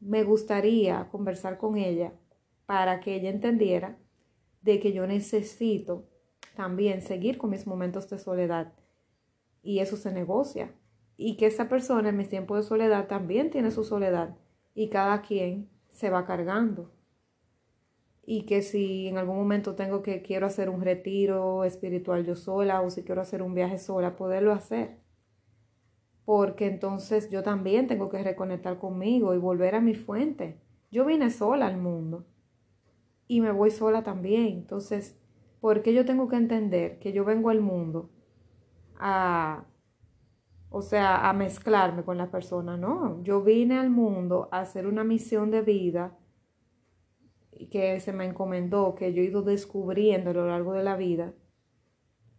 me 0.00 0.24
gustaría 0.24 1.08
conversar 1.12 1.58
con 1.58 1.76
ella 1.76 2.12
para 2.66 2.98
que 2.98 3.14
ella 3.14 3.30
entendiera 3.30 4.00
de 4.62 4.80
que 4.80 4.92
yo 4.92 5.06
necesito 5.06 6.08
también 6.56 7.02
seguir 7.02 7.38
con 7.38 7.50
mis 7.50 7.68
momentos 7.68 8.10
de 8.10 8.18
soledad. 8.18 8.72
Y 9.62 9.78
eso 9.78 9.96
se 9.96 10.10
negocia. 10.10 10.74
Y 11.18 11.36
que 11.36 11.44
esa 11.44 11.68
persona 11.68 12.08
en 12.08 12.16
mis 12.16 12.30
tiempos 12.30 12.56
de 12.56 12.62
soledad 12.62 13.08
también 13.08 13.50
tiene 13.50 13.70
su 13.70 13.84
soledad. 13.84 14.38
Y 14.74 14.88
cada 14.88 15.20
quien 15.20 15.68
se 15.92 16.08
va 16.08 16.24
cargando 16.24 16.90
y 18.30 18.42
que 18.42 18.60
si 18.60 19.08
en 19.08 19.16
algún 19.16 19.38
momento 19.38 19.74
tengo 19.74 20.02
que 20.02 20.20
quiero 20.20 20.44
hacer 20.44 20.68
un 20.68 20.82
retiro 20.82 21.64
espiritual 21.64 22.26
yo 22.26 22.36
sola 22.36 22.82
o 22.82 22.90
si 22.90 23.02
quiero 23.02 23.22
hacer 23.22 23.40
un 23.40 23.54
viaje 23.54 23.78
sola, 23.78 24.16
poderlo 24.16 24.52
hacer. 24.52 24.98
Porque 26.26 26.66
entonces 26.66 27.30
yo 27.30 27.42
también 27.42 27.86
tengo 27.86 28.10
que 28.10 28.22
reconectar 28.22 28.78
conmigo 28.78 29.32
y 29.32 29.38
volver 29.38 29.74
a 29.74 29.80
mi 29.80 29.94
fuente. 29.94 30.60
Yo 30.90 31.06
vine 31.06 31.30
sola 31.30 31.68
al 31.68 31.78
mundo. 31.78 32.26
y 33.28 33.40
me 33.40 33.50
voy 33.50 33.70
sola 33.70 34.02
también. 34.02 34.58
Entonces, 34.58 35.18
¿por 35.58 35.80
qué 35.80 35.94
yo 35.94 36.04
tengo 36.04 36.28
que 36.28 36.36
entender 36.36 36.98
que 36.98 37.14
yo 37.14 37.24
vengo 37.24 37.48
al 37.48 37.62
mundo 37.62 38.10
a, 38.96 39.64
o 40.70 40.82
sea, 40.82 41.28
a 41.28 41.32
mezclarme 41.32 42.04
con 42.04 42.18
la 42.18 42.30
persona? 42.30 42.76
No, 42.76 43.22
yo 43.22 43.42
vine 43.42 43.78
al 43.78 43.90
mundo 43.90 44.48
a 44.52 44.60
hacer 44.60 44.86
una 44.86 45.04
misión 45.04 45.50
de 45.50 45.62
vida 45.62 46.16
que 47.70 47.98
se 48.00 48.12
me 48.12 48.24
encomendó, 48.24 48.94
que 48.94 49.12
yo 49.12 49.22
he 49.22 49.26
ido 49.26 49.42
descubriendo 49.42 50.30
a 50.30 50.34
lo 50.34 50.46
largo 50.46 50.74
de 50.74 50.84
la 50.84 50.96
vida. 50.96 51.34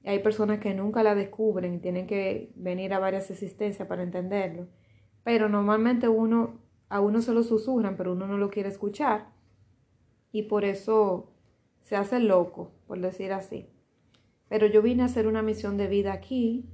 Hay 0.06 0.20
personas 0.20 0.60
que 0.60 0.74
nunca 0.74 1.04
la 1.04 1.14
descubren 1.14 1.74
y 1.74 1.80
tienen 1.80 2.08
que 2.08 2.54
venir 2.56 2.94
a 2.94 3.00
varias 3.00 3.30
existencias 3.30 3.88
para 3.88 4.04
entenderlo. 4.04 4.68
Pero 5.24 5.50
normalmente 5.50 6.08
uno, 6.08 6.62
a 6.88 7.02
uno 7.02 7.22
se 7.22 7.34
lo 7.34 7.44
susurran, 7.44 7.98
pero 7.98 8.14
uno 8.14 8.28
no 8.28 8.38
lo 8.38 8.50
quiere 8.50 8.70
escuchar. 8.70 9.28
Y 10.32 10.44
por 10.44 10.64
eso 10.64 11.34
se 11.82 11.98
hace 11.98 12.20
loco, 12.20 12.72
por 12.88 13.00
decir 13.02 13.34
así. 13.34 13.68
Pero 14.48 14.68
yo 14.68 14.82
vine 14.82 15.04
a 15.04 15.08
hacer 15.08 15.28
una 15.28 15.42
misión 15.42 15.76
de 15.78 15.88
vida 15.88 16.14
aquí 16.14 16.70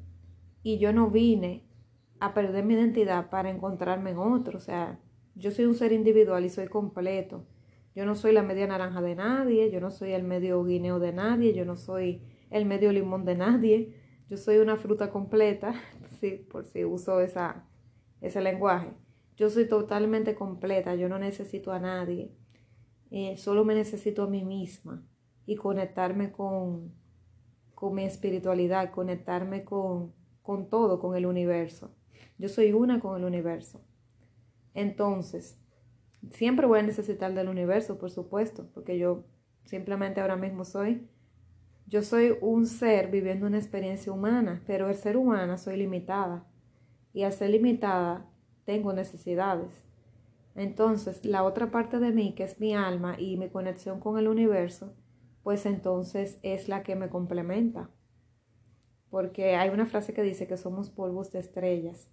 y 0.66 0.80
yo 0.80 0.92
no 0.92 1.12
vine 1.12 1.64
a 2.20 2.34
perder 2.34 2.66
mi 2.66 2.74
identidad 2.74 3.30
para 3.30 3.52
encontrarme 3.52 4.10
en 4.10 4.18
otro. 4.18 4.58
O 4.58 4.60
sea, 4.60 5.00
yo 5.36 5.52
soy 5.52 5.66
un 5.66 5.76
ser 5.76 5.92
individual 5.92 6.44
y 6.44 6.50
soy 6.50 6.70
completo. 6.70 7.46
Yo 7.94 8.04
no 8.08 8.16
soy 8.16 8.34
la 8.34 8.42
media 8.42 8.66
naranja 8.66 9.00
de 9.00 9.14
nadie, 9.14 9.70
yo 9.70 9.80
no 9.80 9.92
soy 9.92 10.14
el 10.14 10.24
medio 10.24 10.64
guineo 10.64 10.98
de 10.98 11.14
nadie, 11.14 11.54
yo 11.54 11.66
no 11.66 11.76
soy 11.76 12.24
el 12.50 12.66
medio 12.66 12.92
limón 12.92 13.26
de 13.26 13.36
nadie. 13.36 13.94
Yo 14.28 14.38
soy 14.38 14.58
una 14.58 14.76
fruta 14.76 15.12
completa, 15.12 15.76
sí, 16.20 16.32
por 16.50 16.66
si 16.66 16.84
uso 16.84 17.22
esa, 17.22 17.68
ese 18.20 18.42
lenguaje. 18.42 18.92
Yo 19.38 19.52
soy 19.52 19.68
totalmente 19.70 20.34
completa, 20.34 20.96
yo 20.96 21.08
no 21.10 21.20
necesito 21.20 21.74
a 21.74 21.80
nadie. 21.80 22.32
Eh, 23.12 23.38
solo 23.38 23.66
me 23.66 23.76
necesito 23.76 24.24
a 24.24 24.28
mí 24.28 24.44
misma 24.44 25.06
y 25.46 25.58
conectarme 25.58 26.32
con, 26.32 26.92
con 27.76 27.94
mi 27.94 28.04
espiritualidad, 28.04 28.90
conectarme 28.90 29.64
con, 29.64 30.25
con 30.46 30.70
todo, 30.70 31.00
con 31.00 31.16
el 31.16 31.26
universo. 31.26 31.92
Yo 32.38 32.50
soy 32.50 32.72
una 32.72 33.00
con 33.00 33.18
el 33.18 33.26
universo. 33.26 33.82
Entonces, 34.76 35.58
siempre 36.32 36.68
voy 36.68 36.80
a 36.80 36.84
necesitar 36.84 37.34
del 37.34 37.50
universo, 37.50 37.98
por 37.98 38.12
supuesto, 38.12 38.70
porque 38.74 39.00
yo 39.00 39.26
simplemente 39.64 40.22
ahora 40.22 40.36
mismo 40.36 40.64
soy, 40.64 41.08
yo 41.88 42.04
soy 42.04 42.38
un 42.42 42.68
ser 42.68 43.10
viviendo 43.10 43.48
una 43.48 43.58
experiencia 43.58 44.12
humana, 44.12 44.62
pero 44.68 44.90
el 44.90 44.96
ser 44.96 45.18
humana 45.18 45.58
soy 45.58 45.78
limitada. 45.78 46.46
Y 47.12 47.24
al 47.24 47.34
ser 47.34 47.50
limitada, 47.50 48.30
tengo 48.66 48.94
necesidades. 48.94 49.84
Entonces, 50.56 51.26
la 51.26 51.44
otra 51.44 51.72
parte 51.72 52.00
de 52.00 52.12
mí, 52.12 52.34
que 52.36 52.44
es 52.44 52.60
mi 52.60 52.76
alma 52.76 53.20
y 53.20 53.38
mi 53.38 53.50
conexión 53.50 54.00
con 54.00 54.18
el 54.18 54.28
universo, 54.28 54.94
pues 55.44 55.66
entonces 55.66 56.40
es 56.44 56.68
la 56.68 56.84
que 56.84 56.96
me 56.96 57.10
complementa. 57.10 57.90
Porque 59.16 59.56
hay 59.56 59.70
una 59.70 59.86
frase 59.86 60.14
que 60.14 60.24
dice 60.24 60.46
que 60.46 60.58
somos 60.58 60.90
polvos 60.90 61.32
de 61.32 61.40
estrellas. 61.40 62.10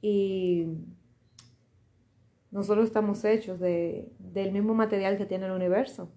Y 0.00 0.66
nosotros 2.50 2.86
estamos 2.86 3.24
hechos 3.24 3.60
de, 3.60 4.10
del 4.18 4.50
mismo 4.50 4.74
material 4.74 5.16
que 5.16 5.26
tiene 5.26 5.46
el 5.46 5.52
universo. 5.52 6.10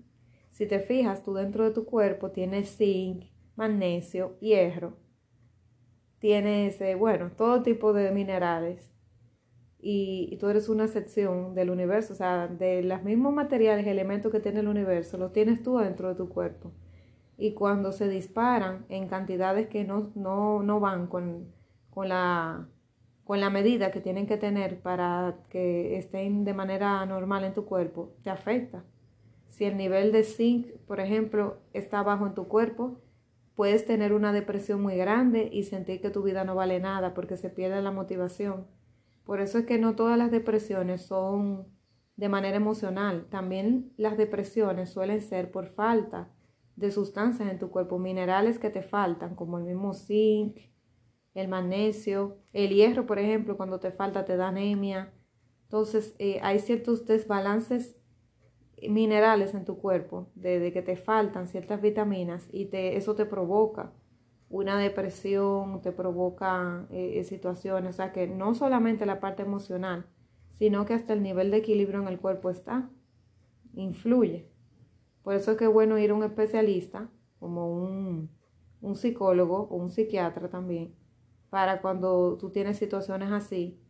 Si 0.49 0.65
te 0.65 0.79
fijas, 0.79 1.21
tú 1.21 1.35
dentro 1.35 1.65
de 1.65 1.69
tu 1.69 1.85
cuerpo 1.85 2.31
tienes 2.31 2.75
zinc, 2.75 3.25
magnesio, 3.55 4.39
hierro. 4.39 4.97
Tienes, 6.17 6.81
eh, 6.81 6.95
bueno, 6.95 7.29
todo 7.37 7.61
tipo 7.61 7.93
de 7.93 8.09
minerales. 8.09 8.91
Y, 9.77 10.35
tú 10.39 10.49
eres 10.49 10.67
una 10.67 10.87
sección 10.87 11.53
del 11.53 11.69
universo, 11.69 12.13
o 12.13 12.15
sea, 12.15 12.47
de 12.47 12.81
los 12.81 13.03
mismos 13.03 13.35
materiales, 13.35 13.85
elementos 13.85 14.31
que 14.31 14.39
tiene 14.39 14.61
el 14.61 14.67
universo, 14.67 15.19
los 15.19 15.31
tienes 15.31 15.61
tú 15.61 15.77
dentro 15.77 16.09
de 16.09 16.15
tu 16.15 16.27
cuerpo. 16.27 16.73
Y 17.37 17.53
cuando 17.53 17.91
se 17.91 18.07
disparan 18.07 18.85
en 18.89 19.07
cantidades 19.07 19.67
que 19.67 19.83
no, 19.83 20.11
no, 20.15 20.63
no 20.63 20.79
van 20.79 21.07
con, 21.07 21.51
con 21.89 22.09
la 22.09 22.67
con 23.25 23.41
la 23.41 23.49
medida 23.49 23.91
que 23.91 24.01
tienen 24.01 24.27
que 24.27 24.37
tener 24.37 24.79
para 24.79 25.35
que 25.49 25.97
estén 25.97 26.45
de 26.45 26.53
manera 26.53 27.03
normal 27.07 27.43
en 27.43 27.55
tu 27.55 27.65
cuerpo, 27.65 28.13
te 28.23 28.29
afecta. 28.29 28.83
Si 29.47 29.65
el 29.65 29.77
nivel 29.77 30.11
de 30.11 30.23
zinc, 30.23 30.67
por 30.87 30.99
ejemplo, 30.99 31.57
está 31.73 32.03
bajo 32.03 32.27
en 32.27 32.35
tu 32.35 32.47
cuerpo, 32.47 33.01
puedes 33.55 33.85
tener 33.85 34.13
una 34.13 34.31
depresión 34.31 34.81
muy 34.81 34.95
grande 34.95 35.49
y 35.51 35.63
sentir 35.63 36.01
que 36.01 36.11
tu 36.11 36.21
vida 36.21 36.43
no 36.43 36.53
vale 36.53 36.79
nada 36.79 37.15
porque 37.15 37.35
se 37.35 37.49
pierde 37.49 37.81
la 37.81 37.91
motivación. 37.91 38.67
Por 39.25 39.41
eso 39.41 39.57
es 39.57 39.65
que 39.65 39.79
no 39.79 39.95
todas 39.95 40.19
las 40.19 40.29
depresiones 40.29 41.01
son 41.01 41.65
de 42.17 42.29
manera 42.29 42.57
emocional. 42.57 43.25
También 43.31 43.91
las 43.97 44.17
depresiones 44.17 44.91
suelen 44.91 45.19
ser 45.19 45.51
por 45.51 45.69
falta 45.69 46.29
de 46.75 46.91
sustancias 46.91 47.49
en 47.49 47.59
tu 47.59 47.69
cuerpo, 47.69 47.99
minerales 47.99 48.59
que 48.59 48.69
te 48.69 48.81
faltan, 48.81 49.35
como 49.35 49.57
el 49.57 49.63
mismo 49.63 49.93
zinc, 49.93 50.57
el 51.33 51.47
magnesio, 51.47 52.37
el 52.53 52.73
hierro, 52.73 53.05
por 53.05 53.19
ejemplo, 53.19 53.57
cuando 53.57 53.79
te 53.79 53.91
falta 53.91 54.25
te 54.25 54.37
da 54.37 54.49
anemia. 54.49 55.13
Entonces, 55.63 56.15
eh, 56.19 56.39
hay 56.41 56.59
ciertos 56.59 57.05
desbalances 57.05 57.97
minerales 58.89 59.53
en 59.53 59.65
tu 59.65 59.77
cuerpo, 59.77 60.29
de, 60.35 60.71
que 60.71 60.81
te 60.81 60.95
faltan 60.95 61.47
ciertas 61.47 61.81
vitaminas 61.81 62.47
y 62.51 62.65
te, 62.65 62.97
eso 62.97 63.15
te 63.15 63.25
provoca 63.25 63.93
una 64.49 64.77
depresión, 64.77 65.81
te 65.81 65.91
provoca 65.91 66.87
eh, 66.91 67.23
situaciones, 67.23 67.89
o 67.89 67.93
sea 67.93 68.11
que 68.11 68.27
no 68.27 68.53
solamente 68.53 69.05
la 69.05 69.19
parte 69.19 69.43
emocional, 69.43 70.05
sino 70.53 70.85
que 70.85 70.93
hasta 70.93 71.13
el 71.13 71.23
nivel 71.23 71.51
de 71.51 71.57
equilibrio 71.57 72.01
en 72.01 72.07
el 72.07 72.19
cuerpo 72.19 72.49
está, 72.49 72.89
influye. 73.73 74.54
Por 75.25 75.33
eso 75.33 75.51
es 75.51 75.57
que 75.57 75.63
es 75.65 75.73
bueno 75.73 75.97
ir 75.97 76.11
a 76.11 76.13
un 76.13 76.23
especialista, 76.23 77.09
como 77.39 77.67
un, 77.75 78.29
un 78.79 78.95
psicólogo 78.95 79.67
o 79.71 79.75
un 79.75 79.89
psiquiatra 79.89 80.51
también, 80.51 80.93
para 81.49 81.81
cuando 81.81 82.37
tú 82.37 82.51
tienes 82.51 82.77
situaciones 82.77 83.31
así, 83.31 83.81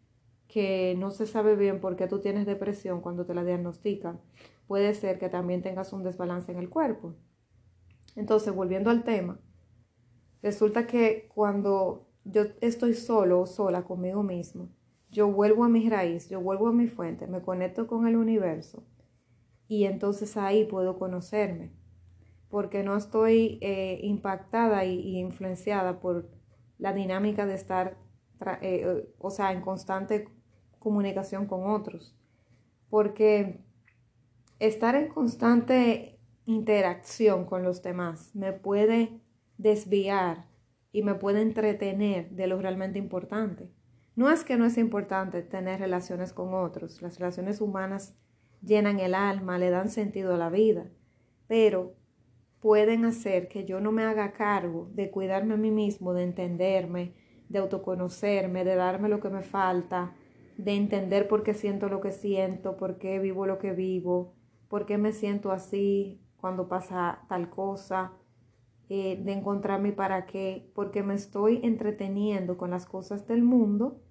que 0.48 0.96
no 0.98 1.12
se 1.12 1.27
sabe 1.27 1.58
bien 1.58 1.82
por 1.82 1.98
qué 1.98 2.08
tú 2.08 2.22
tienes 2.22 2.46
depresión 2.46 3.01
cuando 3.01 3.25
te 3.25 3.34
la 3.34 3.44
diagnostican, 3.44 4.22
puede 4.65 4.94
ser 4.94 5.20
que 5.20 5.27
también 5.27 5.62
tengas 5.62 5.92
un 5.92 6.04
desbalance 6.04 6.54
en 6.54 6.58
el 6.58 6.70
cuerpo. 6.70 7.15
Entonces, 8.15 8.56
volviendo 8.56 8.89
al 8.89 9.04
tema, 9.04 9.38
resulta 10.42 10.88
que 10.88 11.27
cuando 11.36 12.08
yo 12.24 12.44
estoy 12.62 12.94
solo 12.94 13.42
o 13.42 13.46
sola 13.46 13.84
conmigo 13.84 14.24
mismo, 14.24 14.70
yo 15.12 15.30
vuelvo 15.30 15.65
a 15.65 15.70
mi 15.70 15.89
raíz, 15.89 16.30
yo 16.30 16.39
vuelvo 16.39 16.70
a 16.70 16.72
mi 16.72 16.88
fuente, 16.88 17.27
me 17.27 17.42
conecto 17.42 17.88
con 17.88 18.08
el 18.08 18.15
universo 18.15 18.86
y 19.67 19.86
entonces 19.86 20.38
ahí 20.38 20.65
puedo 20.65 20.98
conocerme, 20.98 21.72
porque 22.50 22.84
no 22.84 22.95
estoy 22.95 23.57
eh, 23.62 24.00
impactada 24.03 24.86
y 24.86 25.17
influenciada 25.17 26.00
por 26.00 26.29
la 26.77 26.93
dinámica 26.93 27.45
de 27.45 27.55
estar, 27.55 27.98
eh, 28.41 28.57
eh, 28.62 29.10
o 29.17 29.29
sea, 29.31 29.51
en 29.51 29.62
constante 29.62 30.29
comunicación 30.79 31.48
con 31.48 31.69
otros. 31.69 32.15
Porque 32.89 33.60
estar 34.60 34.95
en 34.95 35.10
constante 35.10 36.19
interacción 36.45 37.45
con 37.45 37.63
los 37.63 37.81
demás 37.81 38.36
me 38.36 38.53
puede 38.53 39.19
desviar 39.57 40.45
y 40.91 41.01
me 41.01 41.15
puede 41.15 41.41
entretener 41.41 42.29
de 42.29 42.48
lo 42.48 42.62
realmente 42.62 43.00
importante. 43.00 43.69
No 44.15 44.29
es 44.29 44.43
que 44.43 44.55
no 44.55 44.65
es 44.65 44.77
importante 44.77 45.41
tener 45.41 45.79
relaciones 45.79 46.31
con 46.31 46.53
otros, 46.53 47.01
las 47.01 47.19
relaciones 47.19 47.60
humanas 47.60 48.15
llenan 48.65 49.00
el 49.00 49.13
alma, 49.13 49.57
le 49.57 49.69
dan 49.69 49.89
sentido 49.89 50.34
a 50.34 50.38
la 50.38 50.50
vida, 50.50 50.88
pero 51.48 51.95
pueden 52.60 53.05
hacer 53.05 53.48
que 53.48 53.65
yo 53.65 53.79
no 53.79 53.91
me 53.91 54.03
haga 54.03 54.34
cargo 54.34 54.89
de 54.93 55.12
cuidarme 55.12 55.53
a 55.53 55.57
mí 55.57 55.72
mismo, 55.72 56.13
de 56.13 56.24
entenderme, 56.24 57.13
de 57.48 57.60
autoconocerme, 57.60 58.63
de 58.63 58.75
darme 58.75 59.07
lo 59.07 59.19
que 59.19 59.29
me 59.29 59.43
falta, 59.43 60.15
de 60.57 60.74
entender 60.74 61.27
por 61.27 61.43
qué 61.43 61.53
siento 61.53 61.89
lo 61.89 62.01
que 62.01 62.12
siento, 62.12 62.77
por 62.77 62.98
qué 62.98 63.19
vivo 63.19 63.45
lo 63.45 63.60
que 63.60 63.74
vivo, 63.74 64.34
por 64.67 64.86
qué 64.86 64.98
me 64.98 65.12
siento 65.12 65.51
así 65.51 66.22
cuando 66.38 66.67
pasa 66.67 67.25
tal 67.29 67.50
cosa, 67.50 68.13
eh, 68.89 69.19
de 69.24 69.34
encontrarme 69.34 69.91
para 69.91 70.25
qué, 70.25 70.72
porque 70.74 71.03
me 71.03 71.15
estoy 71.15 71.60
entreteniendo 71.63 72.57
con 72.57 72.72
las 72.72 72.86
cosas 72.86 73.27
del 73.27 73.43
mundo 73.43 74.01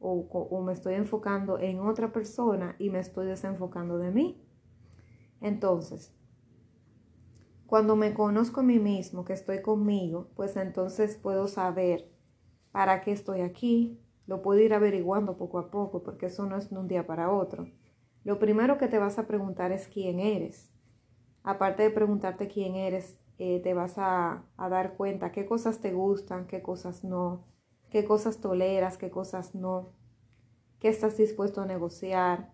o, 0.00 0.26
o 0.30 0.62
me 0.62 0.72
estoy 0.72 0.94
enfocando 0.94 1.58
en 1.58 1.80
otra 1.80 2.12
persona 2.12 2.76
y 2.78 2.90
me 2.90 2.98
estoy 2.98 3.26
desenfocando 3.26 3.98
de 3.98 4.10
mí. 4.10 4.42
Entonces, 5.40 6.14
cuando 7.66 7.96
me 7.96 8.14
conozco 8.14 8.60
a 8.60 8.62
mí 8.62 8.78
mismo, 8.78 9.24
que 9.24 9.34
estoy 9.34 9.60
conmigo, 9.60 10.28
pues 10.34 10.56
entonces 10.56 11.16
puedo 11.16 11.48
saber 11.48 12.10
para 12.72 13.02
qué 13.02 13.12
estoy 13.12 13.42
aquí. 13.42 14.00
Lo 14.26 14.40
puedo 14.40 14.60
ir 14.60 14.72
averiguando 14.72 15.36
poco 15.36 15.58
a 15.58 15.70
poco, 15.70 16.02
porque 16.02 16.26
eso 16.26 16.46
no 16.46 16.56
es 16.56 16.70
de 16.70 16.78
un 16.78 16.88
día 16.88 17.06
para 17.06 17.30
otro. 17.30 17.68
Lo 18.24 18.38
primero 18.38 18.78
que 18.78 18.88
te 18.88 18.98
vas 18.98 19.18
a 19.18 19.26
preguntar 19.26 19.72
es 19.72 19.86
quién 19.88 20.18
eres. 20.18 20.70
Aparte 21.42 21.82
de 21.82 21.90
preguntarte 21.90 22.48
quién 22.48 22.74
eres, 22.74 23.18
eh, 23.38 23.60
te 23.62 23.74
vas 23.74 23.94
a, 23.98 24.44
dar 24.56 24.96
cuenta 24.96 25.30
qué 25.30 25.46
cosas 25.46 25.80
te 25.80 25.92
gustan, 25.92 26.46
qué 26.46 26.62
cosas 26.62 27.04
no, 27.04 27.44
qué 27.90 28.04
cosas 28.04 28.40
toleras, 28.40 28.98
qué 28.98 29.10
cosas 29.10 29.54
no, 29.54 29.92
qué 30.78 30.88
estás 30.88 31.16
dispuesto 31.16 31.60
a 31.60 31.66
negociar. 31.66 32.52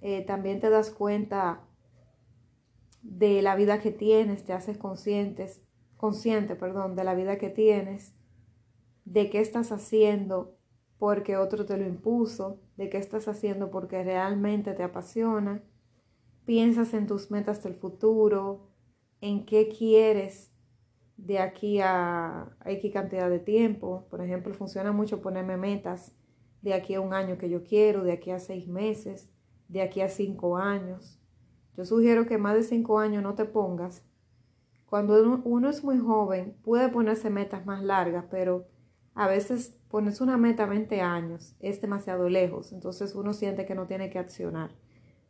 Eh, 0.00 0.24
también 0.24 0.60
te 0.60 0.70
das 0.70 0.90
cuenta 0.90 1.64
de 3.02 3.42
la 3.42 3.56
vida 3.56 3.80
que 3.80 3.90
tienes, 3.90 4.44
te 4.44 4.52
haces 4.52 4.78
conscientes, 4.78 5.62
consciente, 5.96 6.54
perdón, 6.54 6.94
de 6.94 7.04
la 7.04 7.14
vida 7.14 7.38
que 7.38 7.50
tienes, 7.50 8.14
de 9.04 9.30
qué 9.30 9.40
estás 9.40 9.72
haciendo 9.72 10.56
porque 10.98 11.36
otro 11.36 11.64
te 11.64 11.76
lo 11.76 11.86
impuso, 11.86 12.60
de 12.76 12.88
qué 12.90 12.98
estás 12.98 13.28
haciendo 13.28 13.70
porque 13.70 14.02
realmente 14.02 14.74
te 14.74 14.82
apasiona. 14.82 15.62
Piensas 16.44 16.94
en 16.94 17.06
tus 17.06 17.30
metas 17.30 17.62
del 17.62 17.74
futuro, 17.74 18.68
en 19.20 19.44
qué 19.46 19.68
quieres 19.68 20.52
de 21.18 21.40
aquí 21.40 21.80
a 21.82 22.56
X 22.64 22.92
cantidad 22.92 23.28
de 23.28 23.40
tiempo. 23.40 24.06
Por 24.08 24.22
ejemplo, 24.22 24.54
funciona 24.54 24.92
mucho 24.92 25.20
ponerme 25.20 25.58
metas 25.58 26.14
de 26.62 26.72
aquí 26.72 26.94
a 26.94 27.00
un 27.00 27.12
año 27.12 27.36
que 27.36 27.50
yo 27.50 27.64
quiero, 27.64 28.04
de 28.04 28.12
aquí 28.12 28.30
a 28.30 28.38
seis 28.38 28.66
meses, 28.68 29.28
de 29.68 29.82
aquí 29.82 30.00
a 30.00 30.08
cinco 30.08 30.56
años. 30.56 31.20
Yo 31.76 31.84
sugiero 31.84 32.26
que 32.26 32.38
más 32.38 32.54
de 32.54 32.62
cinco 32.62 32.98
años 32.98 33.22
no 33.22 33.34
te 33.34 33.44
pongas. 33.44 34.04
Cuando 34.86 35.42
uno, 35.44 35.68
es 35.68 35.84
muy 35.84 35.98
joven, 35.98 36.56
puede 36.62 36.88
ponerse 36.88 37.28
metas 37.28 37.66
más 37.66 37.82
largas, 37.82 38.24
pero 38.30 38.66
a 39.14 39.28
veces 39.28 39.76
pones 39.88 40.20
una 40.20 40.38
meta 40.38 40.64
a 40.64 40.66
20 40.66 41.00
años, 41.02 41.56
es 41.60 41.80
demasiado 41.82 42.28
lejos, 42.28 42.72
entonces 42.72 43.14
uno 43.14 43.34
siente 43.34 43.66
que 43.66 43.74
no 43.74 43.86
tiene 43.86 44.08
que 44.08 44.18
accionar. 44.18 44.70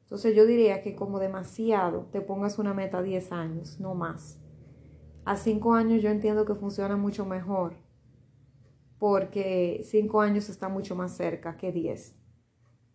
Entonces 0.02 0.36
yo 0.36 0.46
diría 0.46 0.80
que 0.80 0.94
como 0.94 1.18
demasiado 1.18 2.06
te 2.12 2.20
pongas 2.20 2.58
una 2.58 2.72
meta 2.72 2.98
a 2.98 3.02
10 3.02 3.32
años, 3.32 3.80
no 3.80 3.94
más. 3.94 4.38
A 5.28 5.36
5 5.36 5.74
años 5.74 6.02
yo 6.02 6.08
entiendo 6.08 6.46
que 6.46 6.54
funciona 6.54 6.96
mucho 6.96 7.26
mejor, 7.26 7.76
porque 8.98 9.82
5 9.84 10.22
años 10.22 10.48
está 10.48 10.70
mucho 10.70 10.96
más 10.96 11.18
cerca 11.18 11.58
que 11.58 11.70
10. 11.70 12.16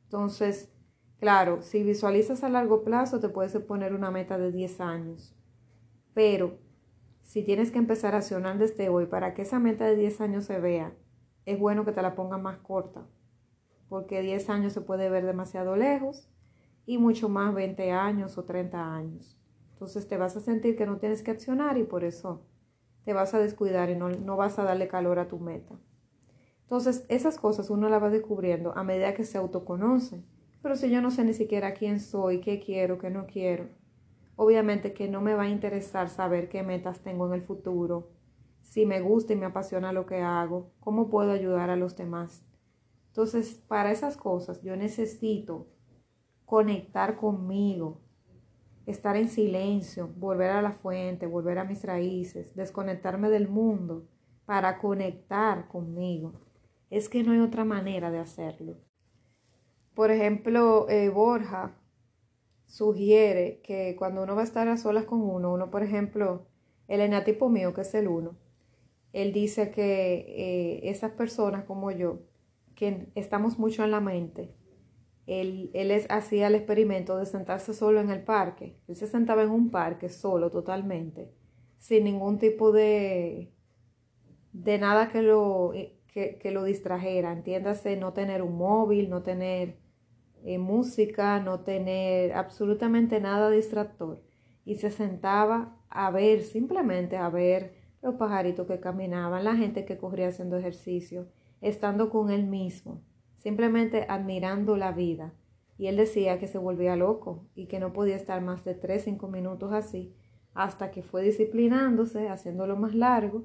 Entonces, 0.06 0.74
claro, 1.20 1.62
si 1.62 1.84
visualizas 1.84 2.44
a 2.44 2.50
largo 2.50 2.84
plazo 2.84 3.20
te 3.20 3.30
puedes 3.30 3.56
poner 3.60 3.94
una 3.94 4.10
meta 4.10 4.40
de 4.40 4.52
10 4.52 4.82
años, 4.82 5.36
pero 6.16 6.58
si 7.22 7.44
tienes 7.44 7.70
que 7.70 7.78
empezar 7.78 8.16
a 8.16 8.18
accionar 8.18 8.58
desde 8.58 8.90
hoy 8.90 9.06
para 9.06 9.36
que 9.36 9.44
esa 9.44 9.60
meta 9.60 9.86
de 9.86 9.96
10 9.96 10.20
años 10.20 10.46
se 10.46 10.60
vea, 10.60 10.92
es 11.46 11.60
bueno 11.60 11.86
que 11.86 11.92
te 11.92 12.02
la 12.02 12.16
pongas 12.16 12.42
más 12.42 12.58
corta, 12.58 13.06
porque 13.90 14.24
10 14.24 14.50
años 14.50 14.74
se 14.74 14.82
puede 14.82 15.08
ver 15.08 15.24
demasiado 15.24 15.76
lejos 15.76 16.32
y 16.88 16.98
mucho 16.98 17.30
más 17.30 17.54
20 17.54 17.92
años 17.92 18.40
o 18.40 18.44
30 18.44 18.96
años. 18.96 19.38
Entonces 19.84 20.08
te 20.08 20.16
vas 20.16 20.38
a 20.38 20.40
sentir 20.40 20.78
que 20.78 20.86
no 20.86 20.96
tienes 20.96 21.24
que 21.24 21.32
accionar 21.32 21.78
y 21.78 21.84
por 21.84 22.06
eso 22.06 22.46
te 23.04 23.12
vas 23.12 23.34
a 23.34 23.40
descuidar 23.40 23.90
y 23.90 23.98
no, 23.98 24.08
no 24.08 24.38
vas 24.38 24.58
a 24.58 24.64
darle 24.64 24.88
calor 24.88 25.20
a 25.20 25.28
tu 25.28 25.40
meta. 25.40 25.78
Entonces 26.62 27.06
esas 27.10 27.38
cosas 27.38 27.70
uno 27.70 27.90
las 27.90 28.02
va 28.02 28.10
descubriendo 28.10 28.72
a 28.78 28.86
medida 28.86 29.14
que 29.14 29.26
se 29.26 29.38
autoconoce. 29.38 30.24
Pero 30.62 30.78
si 30.78 30.90
yo 30.90 31.02
no 31.02 31.12
sé 31.12 31.26
ni 31.26 31.34
siquiera 31.34 31.74
quién 31.74 32.00
soy, 32.00 32.40
qué 32.40 32.62
quiero, 32.62 32.98
qué 32.98 33.10
no 33.10 33.26
quiero, 33.26 33.68
obviamente 34.38 34.94
que 34.94 35.10
no 35.10 35.20
me 35.20 35.34
va 35.34 35.44
a 35.44 35.50
interesar 35.50 36.08
saber 36.08 36.48
qué 36.48 36.64
metas 36.64 37.02
tengo 37.02 37.28
en 37.28 37.34
el 37.34 37.42
futuro, 37.42 38.14
si 38.62 38.86
me 38.86 39.02
gusta 39.02 39.34
y 39.34 39.36
me 39.36 39.48
apasiona 39.48 39.92
lo 39.92 40.06
que 40.06 40.22
hago, 40.22 40.72
cómo 40.80 41.10
puedo 41.10 41.34
ayudar 41.34 41.70
a 41.70 41.76
los 41.76 41.98
demás. 41.98 42.46
Entonces, 43.08 43.56
para 43.68 43.92
esas 43.92 44.16
cosas 44.16 44.62
yo 44.62 44.78
necesito 44.78 45.68
conectar 46.46 47.18
conmigo, 47.18 48.03
estar 48.86 49.16
en 49.16 49.30
silencio, 49.30 50.10
volver 50.18 50.52
a 50.52 50.62
la 50.62 50.72
fuente, 50.72 51.26
volver 51.26 51.60
a 51.60 51.64
mis 51.64 51.84
raíces, 51.84 52.56
desconectarme 52.56 53.30
del 53.30 53.48
mundo 53.48 54.08
para 54.46 54.80
conectar 54.80 55.68
conmigo. 55.68 56.34
Es 56.90 57.10
que 57.10 57.24
no 57.24 57.32
hay 57.32 57.40
otra 57.40 57.66
manera 57.66 58.12
de 58.12 58.20
hacerlo. 58.20 58.78
Por 59.94 60.12
ejemplo, 60.12 60.88
eh, 60.90 61.10
Borja 61.10 61.76
sugiere 62.66 63.62
que 63.64 63.96
cuando 63.98 64.24
uno 64.24 64.36
va 64.36 64.42
a 64.42 64.46
estar 64.46 64.68
a 64.68 64.78
solas 64.78 65.06
con 65.06 65.22
uno, 65.22 65.54
uno, 65.54 65.70
por 65.70 65.84
ejemplo, 65.84 66.48
el 66.88 67.02
enatipo 67.02 67.50
mío, 67.50 67.74
que 67.74 67.82
es 67.82 67.94
el 67.94 68.08
uno, 68.08 68.36
él 69.14 69.32
dice 69.32 69.72
que 69.72 70.26
eh, 70.28 70.90
esas 70.90 71.12
personas 71.12 71.66
como 71.66 71.92
yo, 71.92 72.20
que 72.76 73.12
estamos 73.16 73.60
mucho 73.60 73.84
en 73.84 73.92
la 73.92 74.02
mente, 74.02 74.56
él, 75.26 75.72
él 75.74 75.92
hacía 76.10 76.48
el 76.48 76.56
experimento 76.56 77.18
de 77.18 77.26
sentarse 77.26 77.74
solo 77.74 78.02
en 78.02 78.10
el 78.10 78.24
parque. 78.24 78.78
Él 78.88 78.96
se 78.96 79.08
sentaba 79.08 79.44
en 79.44 79.50
un 79.50 79.70
parque 79.72 80.10
solo 80.10 80.50
totalmente, 80.50 81.32
sin 81.78 82.04
ningún 82.04 82.40
tipo 82.40 82.72
de, 82.72 83.54
de 84.52 84.78
nada 84.78 85.08
que 85.10 85.22
lo, 85.22 85.74
eh, 85.74 85.98
que, 86.14 86.52
lo 86.52 86.64
distrajera. 86.64 87.32
Entiéndase, 87.32 87.98
no 87.98 88.14
tener 88.14 88.42
un 88.42 88.58
móvil, 88.58 89.10
no 89.10 89.24
tener 89.24 89.78
eh, 90.44 90.58
música, 90.58 91.40
no 91.40 91.62
tener 91.62 92.34
absolutamente 92.34 93.20
nada 93.20 93.50
distractor. 93.50 94.22
Y 94.66 94.76
se 94.76 94.92
sentaba 94.92 95.78
a 95.90 96.12
ver, 96.12 96.42
simplemente 96.42 97.18
a 97.18 97.30
ver 97.30 97.76
los 98.02 98.16
pajaritos 98.16 98.68
que 98.68 98.80
caminaban, 98.80 99.44
la 99.44 99.56
gente 99.56 99.86
que 99.86 99.98
corría 99.98 100.28
haciendo 100.28 100.58
ejercicio, 100.58 101.28
estando 101.62 102.10
con 102.10 102.30
él 102.30 102.46
mismo, 102.46 103.02
simplemente 103.44 104.06
admirando 104.08 104.78
la 104.78 104.94
vida. 104.94 105.34
Y 105.78 105.88
él 105.88 105.98
decía 105.98 106.40
que 106.40 106.48
se 106.48 106.58
volvía 106.58 106.96
loco 106.96 107.46
y 107.56 107.66
que 107.68 107.80
no 107.80 107.92
podía 107.92 108.16
estar 108.16 108.42
más 108.42 108.64
de 108.64 108.74
3, 108.74 109.04
5 109.04 109.28
minutos 109.28 109.74
así, 109.74 110.16
hasta 110.54 110.92
que 110.92 111.04
fue 111.04 111.22
disciplinándose, 111.22 112.30
haciéndolo 112.30 112.78
más 112.78 112.96
largo, 112.96 113.44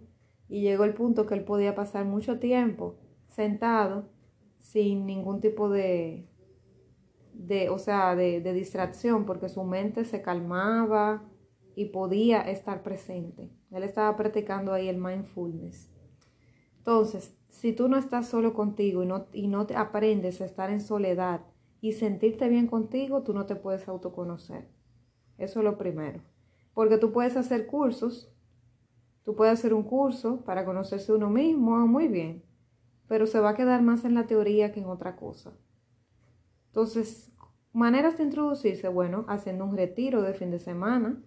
y 0.49 0.63
llegó 0.63 0.85
el 0.85 0.95
punto 0.95 1.27
que 1.27 1.35
él 1.35 1.45
podía 1.45 1.75
pasar 1.75 2.05
mucho 2.05 2.39
tiempo 2.39 2.97
sentado 3.29 4.09
sin 4.61 5.05
ningún 5.05 5.41
tipo 5.41 5.69
de, 5.69 6.29
de 7.35 7.69
o 7.69 7.79
sea, 7.79 8.15
de, 8.15 8.41
de 8.41 8.53
distracción, 8.53 9.27
porque 9.27 9.49
su 9.49 9.65
mente 9.65 10.05
se 10.05 10.23
calmaba, 10.23 11.29
y 11.79 11.85
podía 11.87 12.41
estar 12.41 12.83
presente. 12.83 13.53
Él 13.71 13.85
estaba 13.85 14.17
practicando 14.17 14.73
ahí 14.73 14.89
el 14.89 14.99
mindfulness. 14.99 15.89
Entonces, 16.79 17.38
si 17.49 17.73
tú 17.73 17.89
no 17.89 17.97
estás 17.97 18.29
solo 18.29 18.55
contigo 18.55 19.03
y 19.03 19.07
no, 19.07 19.27
y 19.33 19.49
no 19.49 19.67
te 19.67 19.77
aprendes 19.77 20.41
a 20.41 20.45
estar 20.45 20.71
en 20.71 20.81
soledad 20.81 21.41
y 21.81 21.93
sentirte 21.93 22.49
bien 22.49 22.67
contigo, 22.67 23.23
tú 23.23 23.33
no 23.33 23.47
te 23.47 23.57
puedes 23.57 23.89
autoconocer. 23.89 24.69
Eso 25.39 25.61
es 25.61 25.65
lo 25.65 25.79
primero. 25.79 26.21
Porque 26.75 26.99
tú 26.99 27.13
puedes 27.13 27.37
hacer 27.37 27.67
cursos, 27.67 28.33
tú 29.25 29.35
puedes 29.35 29.59
hacer 29.59 29.75
un 29.75 29.85
curso 29.85 30.45
para 30.45 30.65
conocerse 30.65 31.13
uno 31.13 31.31
mismo, 31.31 31.77
ah, 31.77 31.87
muy 31.87 32.09
bien, 32.09 32.45
pero 33.09 33.27
se 33.27 33.41
va 33.41 33.51
a 33.51 33.55
quedar 33.55 33.83
más 33.83 34.05
en 34.05 34.15
la 34.15 34.27
teoría 34.27 34.73
que 34.73 34.81
en 34.81 34.87
otra 34.87 35.17
cosa. 35.17 35.53
Entonces, 36.67 37.33
maneras 37.73 38.19
de 38.19 38.25
introducirse, 38.25 38.89
bueno, 38.89 39.25
haciendo 39.29 39.65
un 39.65 39.77
retiro 39.77 40.23
de 40.23 40.35
fin 40.35 40.51
de 40.51 40.59
semana, 40.59 41.23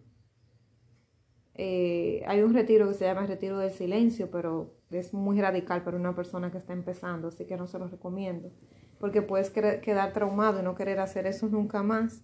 eh, 1.56 2.24
hay 2.28 2.42
un 2.42 2.54
retiro 2.54 2.88
que 2.88 2.94
se 2.94 3.06
llama 3.06 3.26
Retiro 3.26 3.58
del 3.58 3.72
Silencio, 3.72 4.32
pero 4.32 4.74
es 4.92 5.14
muy 5.14 5.40
radical 5.42 5.84
para 5.84 5.98
una 5.98 6.16
persona 6.16 6.52
que 6.52 6.58
está 6.58 6.74
empezando, 6.74 7.30
así 7.30 7.46
que 7.46 7.58
no 7.58 7.68
se 7.68 7.80
lo 7.80 7.88
recomiendo, 7.88 8.52
porque 9.00 9.22
puedes 9.22 9.50
quedar 9.50 10.14
traumado 10.14 10.60
y 10.60 10.64
no 10.64 10.76
querer 10.76 11.00
hacer 11.00 11.28
eso 11.28 11.48
nunca 11.48 11.84
más. 11.84 12.24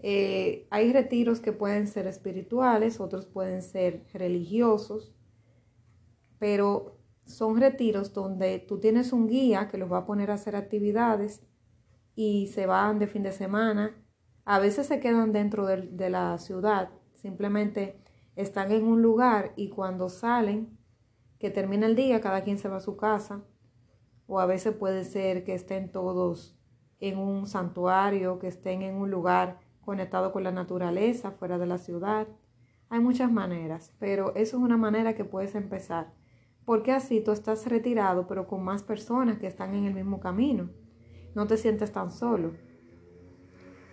Eh, 0.00 0.66
hay 0.70 0.92
retiros 0.92 1.40
que 1.40 1.52
pueden 1.52 1.86
ser 1.86 2.06
espirituales, 2.06 3.00
otros 3.00 3.26
pueden 3.26 3.62
ser 3.62 4.04
religiosos, 4.12 5.14
pero 6.38 6.98
son 7.24 7.58
retiros 7.58 8.12
donde 8.12 8.58
tú 8.58 8.78
tienes 8.78 9.12
un 9.12 9.26
guía 9.26 9.68
que 9.68 9.78
los 9.78 9.90
va 9.90 9.98
a 9.98 10.06
poner 10.06 10.30
a 10.30 10.34
hacer 10.34 10.56
actividades 10.56 11.42
y 12.14 12.48
se 12.48 12.66
van 12.66 12.98
de 12.98 13.06
fin 13.06 13.22
de 13.22 13.32
semana. 13.32 13.96
A 14.44 14.58
veces 14.58 14.86
se 14.86 15.00
quedan 15.00 15.32
dentro 15.32 15.66
de 15.66 16.10
la 16.10 16.36
ciudad, 16.38 16.90
simplemente 17.14 17.98
están 18.36 18.72
en 18.72 18.84
un 18.84 19.00
lugar 19.00 19.52
y 19.56 19.70
cuando 19.70 20.08
salen, 20.08 20.76
que 21.44 21.50
termina 21.50 21.84
el 21.84 21.94
día, 21.94 22.22
cada 22.22 22.42
quien 22.42 22.56
se 22.56 22.70
va 22.70 22.78
a 22.78 22.80
su 22.80 22.96
casa, 22.96 23.42
o 24.26 24.40
a 24.40 24.46
veces 24.46 24.74
puede 24.74 25.04
ser 25.04 25.44
que 25.44 25.52
estén 25.52 25.92
todos 25.92 26.58
en 27.00 27.18
un 27.18 27.46
santuario, 27.46 28.38
que 28.38 28.46
estén 28.46 28.80
en 28.80 28.94
un 28.94 29.10
lugar 29.10 29.60
conectado 29.82 30.32
con 30.32 30.42
la 30.42 30.52
naturaleza, 30.52 31.32
fuera 31.32 31.58
de 31.58 31.66
la 31.66 31.76
ciudad. 31.76 32.28
Hay 32.88 33.00
muchas 33.00 33.30
maneras, 33.30 33.92
pero 33.98 34.34
eso 34.36 34.56
es 34.56 34.62
una 34.62 34.78
manera 34.78 35.14
que 35.14 35.26
puedes 35.26 35.54
empezar, 35.54 36.14
porque 36.64 36.92
así 36.92 37.20
tú 37.20 37.32
estás 37.32 37.66
retirado, 37.66 38.26
pero 38.26 38.46
con 38.46 38.64
más 38.64 38.82
personas 38.82 39.38
que 39.38 39.46
están 39.46 39.74
en 39.74 39.84
el 39.84 39.92
mismo 39.92 40.20
camino. 40.20 40.70
No 41.34 41.46
te 41.46 41.58
sientes 41.58 41.92
tan 41.92 42.10
solo. 42.10 42.54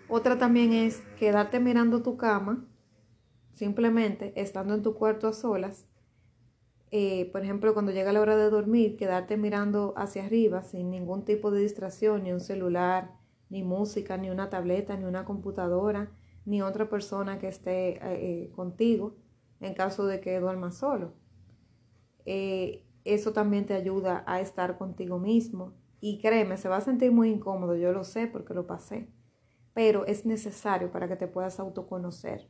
Otra 0.08 0.38
también 0.38 0.72
es 0.72 1.02
quedarte 1.20 1.60
mirando 1.60 2.02
tu 2.02 2.16
cama 2.16 2.66
Simplemente 3.54 4.34
estando 4.42 4.74
en 4.74 4.82
tu 4.82 4.96
cuarto 4.96 5.28
a 5.28 5.34
solas, 5.34 5.88
eh, 6.92 7.30
por 7.32 7.42
ejemplo, 7.42 7.74
cuando 7.74 7.94
llega 7.94 8.12
la 8.12 8.20
hora 8.20 8.36
de 8.36 8.50
dormir, 8.50 8.98
quedarte 8.98 9.38
mirando 9.38 9.94
hacia 9.96 10.26
arriba 10.26 10.62
sin 10.62 10.90
ningún 10.92 11.24
tipo 11.24 11.50
de 11.50 11.62
distracción, 11.62 12.24
ni 12.24 12.34
un 12.34 12.42
celular, 12.42 13.14
ni 13.50 13.64
música, 13.64 14.18
ni 14.18 14.30
una 14.30 14.50
tableta, 14.50 14.98
ni 14.98 15.06
una 15.06 15.24
computadora, 15.24 16.12
ni 16.46 16.62
otra 16.62 16.90
persona 16.90 17.40
que 17.40 17.48
esté 17.48 17.92
eh, 17.92 18.00
eh, 18.04 18.52
contigo 18.52 19.16
en 19.62 19.74
caso 19.74 20.06
de 20.06 20.20
que 20.20 20.40
duermas 20.40 20.78
solo. 20.78 21.14
eso 22.26 23.34
también 23.34 23.66
te 23.66 23.74
ayuda 23.74 24.24
a 24.28 24.42
estar 24.42 24.78
contigo 24.78 25.18
mismo. 25.18 25.74
Y 26.02 26.20
créeme, 26.20 26.58
se 26.58 26.68
va 26.68 26.78
a 26.78 26.82
sentir 26.82 27.12
muy 27.12 27.30
incómodo, 27.30 27.76
yo 27.76 27.94
lo 27.94 28.04
sé 28.04 28.28
porque 28.28 28.54
lo 28.54 28.68
pasé, 28.68 29.08
pero 29.74 30.06
es 30.06 30.26
necesario 30.26 30.92
para 30.92 31.08
que 31.08 31.16
te 31.16 31.28
puedas 31.28 31.60
autoconocer. 31.60 32.50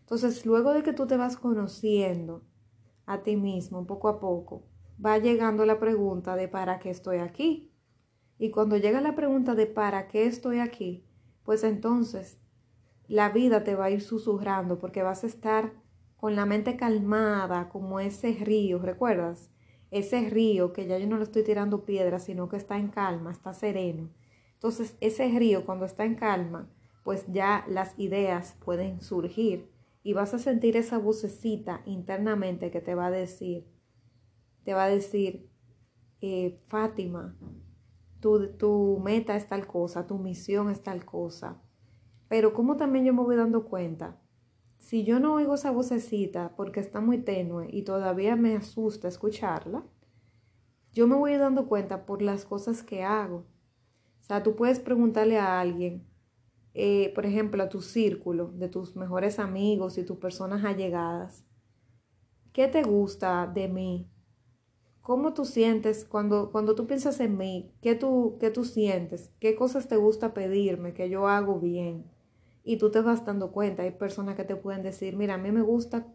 Entonces, 0.00 0.44
luego 0.44 0.74
de 0.74 0.82
que 0.82 0.92
tú 0.92 1.06
te 1.06 1.16
vas 1.16 1.36
conociendo 1.36 2.42
a 3.10 3.24
ti 3.24 3.34
mismo 3.34 3.86
poco 3.86 4.08
a 4.08 4.20
poco, 4.20 4.62
va 5.04 5.18
llegando 5.18 5.66
la 5.66 5.80
pregunta 5.80 6.36
de 6.36 6.46
¿para 6.46 6.78
qué 6.78 6.90
estoy 6.90 7.18
aquí? 7.18 7.72
Y 8.38 8.50
cuando 8.50 8.76
llega 8.76 9.00
la 9.00 9.16
pregunta 9.16 9.56
de 9.56 9.66
¿para 9.66 10.06
qué 10.06 10.26
estoy 10.26 10.60
aquí? 10.60 11.04
Pues 11.42 11.64
entonces 11.64 12.38
la 13.08 13.30
vida 13.30 13.64
te 13.64 13.74
va 13.74 13.86
a 13.86 13.90
ir 13.90 14.00
susurrando 14.00 14.78
porque 14.78 15.02
vas 15.02 15.24
a 15.24 15.26
estar 15.26 15.72
con 16.16 16.36
la 16.36 16.46
mente 16.46 16.76
calmada 16.76 17.68
como 17.68 17.98
ese 17.98 18.32
río, 18.32 18.78
¿recuerdas? 18.78 19.50
Ese 19.90 20.30
río 20.30 20.72
que 20.72 20.86
ya 20.86 20.96
yo 20.96 21.08
no 21.08 21.16
le 21.16 21.24
estoy 21.24 21.42
tirando 21.42 21.84
piedras, 21.84 22.24
sino 22.24 22.48
que 22.48 22.56
está 22.56 22.78
en 22.78 22.88
calma, 22.88 23.32
está 23.32 23.52
sereno. 23.54 24.10
Entonces, 24.52 24.96
ese 25.00 25.26
río 25.36 25.66
cuando 25.66 25.84
está 25.84 26.04
en 26.04 26.14
calma, 26.14 26.70
pues 27.02 27.24
ya 27.26 27.64
las 27.66 27.98
ideas 27.98 28.56
pueden 28.64 29.00
surgir 29.00 29.68
y 30.02 30.12
vas 30.14 30.34
a 30.34 30.38
sentir 30.38 30.76
esa 30.76 30.98
vocecita 30.98 31.82
internamente 31.86 32.70
que 32.70 32.80
te 32.80 32.94
va 32.94 33.06
a 33.06 33.10
decir, 33.10 33.66
te 34.64 34.74
va 34.74 34.84
a 34.84 34.88
decir, 34.88 35.50
eh, 36.20 36.60
Fátima, 36.68 37.36
tu, 38.20 38.56
tu 38.56 39.00
meta 39.02 39.36
es 39.36 39.48
tal 39.48 39.66
cosa, 39.66 40.06
tu 40.06 40.18
misión 40.18 40.70
es 40.70 40.82
tal 40.82 41.04
cosa. 41.04 41.60
Pero 42.28 42.52
como 42.52 42.76
también 42.76 43.04
yo 43.04 43.12
me 43.12 43.22
voy 43.22 43.36
dando 43.36 43.64
cuenta, 43.64 44.20
si 44.78 45.04
yo 45.04 45.20
no 45.20 45.34
oigo 45.34 45.54
esa 45.54 45.70
vocecita 45.70 46.54
porque 46.56 46.80
está 46.80 47.00
muy 47.00 47.18
tenue 47.18 47.68
y 47.70 47.82
todavía 47.82 48.36
me 48.36 48.56
asusta 48.56 49.08
escucharla, 49.08 49.84
yo 50.92 51.06
me 51.06 51.16
voy 51.16 51.36
dando 51.36 51.68
cuenta 51.68 52.06
por 52.06 52.22
las 52.22 52.44
cosas 52.44 52.82
que 52.82 53.04
hago. 53.04 53.46
O 54.20 54.22
sea, 54.22 54.42
tú 54.42 54.56
puedes 54.56 54.80
preguntarle 54.80 55.38
a 55.38 55.60
alguien, 55.60 56.06
eh, 56.82 57.12
por 57.14 57.26
ejemplo, 57.26 57.62
a 57.62 57.68
tu 57.68 57.82
círculo 57.82 58.52
de 58.54 58.70
tus 58.70 58.96
mejores 58.96 59.38
amigos 59.38 59.98
y 59.98 60.02
tus 60.02 60.16
personas 60.16 60.64
allegadas, 60.64 61.44
¿qué 62.54 62.68
te 62.68 62.82
gusta 62.82 63.46
de 63.46 63.68
mí? 63.68 64.08
¿Cómo 65.02 65.34
tú 65.34 65.44
sientes 65.44 66.06
cuando, 66.06 66.50
cuando 66.50 66.74
tú 66.74 66.86
piensas 66.86 67.20
en 67.20 67.36
mí? 67.36 67.70
¿qué 67.82 67.94
tú, 67.96 68.38
¿Qué 68.40 68.50
tú 68.50 68.64
sientes? 68.64 69.30
¿Qué 69.40 69.54
cosas 69.56 69.88
te 69.88 69.96
gusta 69.96 70.32
pedirme 70.32 70.94
que 70.94 71.10
yo 71.10 71.28
hago 71.28 71.60
bien? 71.60 72.06
Y 72.64 72.78
tú 72.78 72.90
te 72.90 73.02
vas 73.02 73.26
dando 73.26 73.52
cuenta. 73.52 73.82
Hay 73.82 73.90
personas 73.90 74.34
que 74.36 74.44
te 74.44 74.56
pueden 74.56 74.82
decir, 74.82 75.16
mira, 75.16 75.34
a 75.34 75.38
mí 75.38 75.52
me 75.52 75.60
gusta 75.60 76.06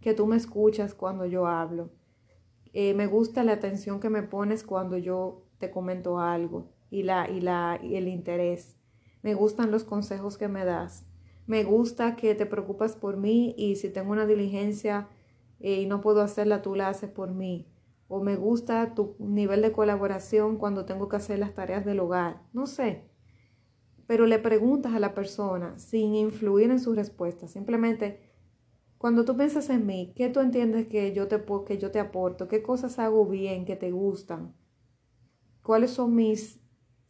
que 0.00 0.14
tú 0.14 0.26
me 0.26 0.36
escuchas 0.36 0.94
cuando 0.94 1.26
yo 1.26 1.46
hablo. 1.46 1.90
Eh, 2.72 2.94
me 2.94 3.06
gusta 3.08 3.44
la 3.44 3.52
atención 3.52 4.00
que 4.00 4.08
me 4.08 4.22
pones 4.22 4.64
cuando 4.64 4.96
yo 4.96 5.42
te 5.58 5.70
comento 5.70 6.18
algo 6.18 6.70
y, 6.88 7.02
la, 7.02 7.28
y, 7.30 7.42
la, 7.42 7.78
y 7.82 7.96
el 7.96 8.08
interés. 8.08 8.78
Me 9.24 9.34
gustan 9.34 9.72
los 9.72 9.82
consejos 9.82 10.38
que 10.38 10.46
me 10.46 10.64
das. 10.64 11.04
Me 11.48 11.64
gusta 11.64 12.14
que 12.14 12.36
te 12.36 12.46
preocupas 12.46 12.94
por 12.94 13.16
mí 13.16 13.56
y 13.58 13.74
si 13.74 13.88
tengo 13.88 14.12
una 14.12 14.26
diligencia 14.26 15.08
eh, 15.58 15.80
y 15.80 15.86
no 15.86 16.00
puedo 16.00 16.20
hacerla, 16.20 16.62
tú 16.62 16.76
la 16.76 16.88
haces 16.88 17.10
por 17.10 17.32
mí 17.32 17.66
o 18.06 18.22
me 18.22 18.36
gusta 18.36 18.94
tu 18.94 19.16
nivel 19.18 19.62
de 19.62 19.72
colaboración 19.72 20.56
cuando 20.56 20.84
tengo 20.84 21.08
que 21.08 21.16
hacer 21.16 21.38
las 21.38 21.54
tareas 21.54 21.84
del 21.84 22.00
hogar, 22.00 22.42
no 22.52 22.66
sé. 22.66 23.08
Pero 24.06 24.26
le 24.26 24.38
preguntas 24.38 24.92
a 24.92 25.00
la 25.00 25.14
persona 25.14 25.78
sin 25.78 26.14
influir 26.14 26.70
en 26.70 26.80
su 26.80 26.94
respuesta, 26.94 27.48
simplemente 27.48 28.20
cuando 28.98 29.24
tú 29.24 29.36
piensas 29.36 29.68
en 29.70 29.86
mí, 29.86 30.12
¿qué 30.16 30.28
tú 30.28 30.40
entiendes 30.40 30.86
que 30.86 31.12
yo 31.12 31.28
te 31.28 31.42
que 31.66 31.78
yo 31.78 31.90
te 31.90 31.98
aporto? 31.98 32.48
¿Qué 32.48 32.62
cosas 32.62 32.98
hago 32.98 33.26
bien 33.26 33.64
que 33.64 33.76
te 33.76 33.90
gustan? 33.90 34.54
¿Cuáles 35.62 35.90
son 35.90 36.14
mis 36.14 36.63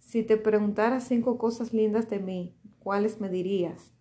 si 0.05 0.23
te 0.23 0.37
preguntara 0.37 1.01
cinco 1.01 1.39
cosas 1.39 1.73
lindas 1.73 2.09
de 2.09 2.21
mí, 2.21 2.55
cuáles 2.79 3.21
me 3.21 3.29
dirías? 3.29 3.93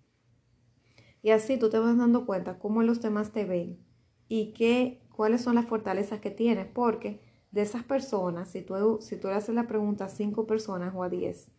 Y 1.21 1.31
así 1.31 1.57
tú 1.57 1.69
te 1.69 1.79
vas 1.79 1.97
dando 1.97 2.25
cuenta 2.25 2.59
cómo 2.59 2.83
los 2.83 3.01
demás 3.01 3.31
te 3.31 3.45
ven 3.45 3.79
y 4.27 4.51
qué 4.53 5.01
cuáles 5.13 5.41
son 5.41 5.55
las 5.55 5.65
fortalezas 5.65 6.19
que 6.19 6.31
tienes, 6.31 6.67
porque 6.67 7.21
de 7.51 7.61
esas 7.61 7.83
personas, 7.83 8.49
si 8.49 8.61
tú, 8.61 8.97
si 8.99 9.15
tú 9.15 9.27
le 9.27 9.35
haces 9.35 9.55
la 9.55 9.67
pregunta 9.67 10.05
a 10.05 10.09
cinco 10.09 10.45
personas 10.45 10.93
o 10.95 11.03
a 11.03 11.09
diez, 11.09 11.49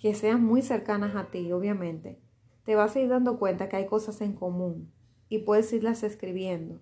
que 0.00 0.14
sean 0.14 0.44
muy 0.44 0.62
cercanas 0.62 1.16
a 1.16 1.30
ti, 1.30 1.50
obviamente, 1.52 2.20
te 2.64 2.76
vas 2.76 2.94
a 2.94 3.00
ir 3.00 3.08
dando 3.08 3.38
cuenta 3.38 3.68
que 3.68 3.76
hay 3.76 3.86
cosas 3.86 4.20
en 4.20 4.34
común 4.34 4.92
y 5.28 5.38
puedes 5.38 5.72
irlas 5.72 6.02
escribiendo. 6.02 6.80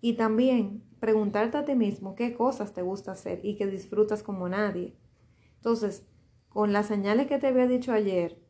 Y 0.00 0.14
también 0.14 0.82
preguntarte 0.98 1.58
a 1.58 1.64
ti 1.64 1.74
mismo 1.74 2.14
qué 2.14 2.34
cosas 2.34 2.72
te 2.72 2.82
gusta 2.82 3.12
hacer 3.12 3.40
y 3.44 3.56
que 3.56 3.66
disfrutas 3.66 4.22
como 4.22 4.48
nadie. 4.48 4.96
Entonces, 5.62 6.04
con 6.48 6.72
las 6.72 6.86
señales 6.86 7.28
que 7.28 7.38
te 7.38 7.46
había 7.46 7.68
dicho 7.68 7.92
ayer, 7.92 8.42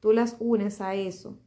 tú 0.00 0.12
las 0.12 0.36
unes 0.40 0.80
a 0.80 0.94
eso. 0.94 1.38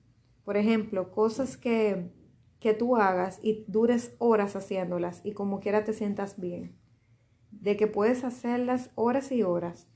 Por 0.45 0.55
ejemplo, 0.55 1.11
cosas 1.11 1.57
que 1.57 2.11
que 2.59 2.73
tú 2.73 2.97
hagas 2.97 3.39
y 3.41 3.65
dures 3.67 4.15
horas 4.19 4.55
haciéndolas 4.55 5.21
y 5.23 5.31
como 5.31 5.59
quiera 5.59 5.83
te 5.83 5.93
sientas 5.93 6.39
bien. 6.39 6.77
De 7.51 7.77
que 7.77 7.87
puedes 7.87 8.23
hacerlas 8.23 8.91
horas 8.95 9.31
y 9.31 9.43
horas 9.43 9.87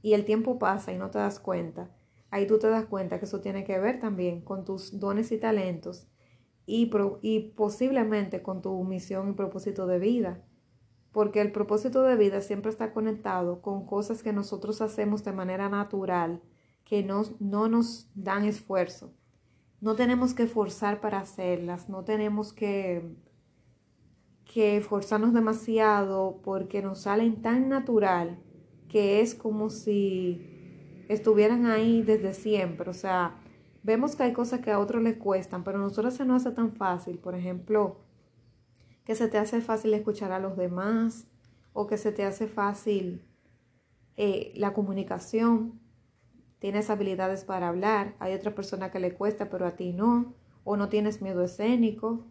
y 0.00 0.14
el 0.14 0.24
tiempo 0.24 0.58
pasa 0.58 0.92
y 0.92 0.96
no 0.96 1.10
te 1.10 1.18
das 1.18 1.40
cuenta. 1.40 1.90
Ahí 2.30 2.46
tú 2.46 2.58
te 2.58 2.68
das 2.68 2.86
cuenta 2.86 3.18
que 3.18 3.26
eso 3.26 3.40
tiene 3.40 3.64
que 3.64 3.78
ver 3.78 4.00
también 4.00 4.40
con 4.40 4.64
tus 4.64 4.98
dones 4.98 5.30
y 5.32 5.38
talentos 5.38 6.06
y, 6.66 6.90
y 7.22 7.40
posiblemente 7.50 8.42
con 8.42 8.62
tu 8.62 8.82
misión 8.84 9.30
y 9.30 9.32
propósito 9.34 9.86
de 9.86 9.98
vida. 9.98 10.42
Porque 11.14 11.40
el 11.40 11.50
propósito 11.50 12.02
de 12.02 12.16
vida 12.16 12.42
siempre 12.42 12.70
está 12.70 12.92
conectado 12.92 13.62
con 13.62 13.86
cosas 13.86 14.22
que 14.22 14.34
nosotros 14.34 14.82
hacemos 14.82 15.24
de 15.24 15.32
manera 15.32 15.70
natural, 15.70 16.42
que 16.84 17.02
no, 17.02 17.22
no 17.40 17.68
nos 17.70 18.10
dan 18.14 18.44
esfuerzo 18.44 19.14
no 19.84 19.96
tenemos 19.96 20.32
que 20.32 20.46
forzar 20.46 21.02
para 21.02 21.18
hacerlas, 21.18 21.90
no 21.90 22.04
tenemos 22.04 22.54
que, 22.54 23.02
que 24.46 24.80
forzarnos 24.80 25.34
demasiado 25.34 26.40
porque 26.42 26.80
nos 26.80 27.00
salen 27.02 27.42
tan 27.42 27.68
natural 27.68 28.38
que 28.88 29.20
es 29.20 29.34
como 29.34 29.68
si 29.68 31.04
estuvieran 31.10 31.66
ahí 31.66 32.00
desde 32.00 32.32
siempre. 32.32 32.88
O 32.88 32.94
sea, 32.94 33.36
vemos 33.82 34.16
que 34.16 34.22
hay 34.22 34.32
cosas 34.32 34.60
que 34.60 34.70
a 34.70 34.78
otros 34.78 35.02
les 35.02 35.18
cuestan, 35.18 35.64
pero 35.64 35.76
a 35.76 35.82
nosotros 35.82 36.14
se 36.14 36.24
nos 36.24 36.46
hace 36.46 36.56
tan 36.56 36.72
fácil. 36.72 37.18
Por 37.18 37.34
ejemplo, 37.34 38.03
que 39.04 39.14
se 39.14 39.28
te 39.28 39.38
hace 39.38 39.60
fácil 39.60 39.94
escuchar 39.94 40.32
a 40.32 40.38
los 40.38 40.56
demás 40.56 41.26
o 41.72 41.86
que 41.86 41.98
se 41.98 42.12
te 42.12 42.24
hace 42.24 42.46
fácil 42.46 43.22
eh, 44.16 44.52
la 44.56 44.72
comunicación. 44.72 45.80
Tienes 46.58 46.88
habilidades 46.88 47.44
para 47.44 47.68
hablar, 47.68 48.14
hay 48.18 48.32
otra 48.32 48.54
persona 48.54 48.90
que 48.90 49.00
le 49.00 49.14
cuesta, 49.14 49.50
pero 49.50 49.66
a 49.66 49.76
ti 49.76 49.92
no, 49.92 50.34
o 50.64 50.76
no 50.76 50.88
tienes 50.88 51.20
miedo 51.20 51.44
escénico, 51.44 52.24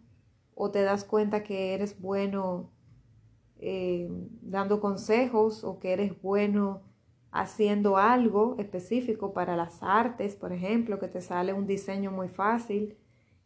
o 0.56 0.70
te 0.70 0.82
das 0.82 1.04
cuenta 1.04 1.44
que 1.44 1.74
eres 1.74 2.00
bueno 2.00 2.70
eh, 3.60 4.08
dando 4.42 4.80
consejos, 4.80 5.62
o 5.62 5.78
que 5.78 5.92
eres 5.92 6.20
bueno 6.20 6.82
haciendo 7.30 7.96
algo 7.96 8.56
específico 8.58 9.32
para 9.32 9.56
las 9.56 9.82
artes, 9.82 10.34
por 10.34 10.52
ejemplo, 10.52 10.98
que 10.98 11.08
te 11.08 11.20
sale 11.20 11.52
un 11.52 11.66
diseño 11.66 12.10
muy 12.10 12.28
fácil 12.28 12.96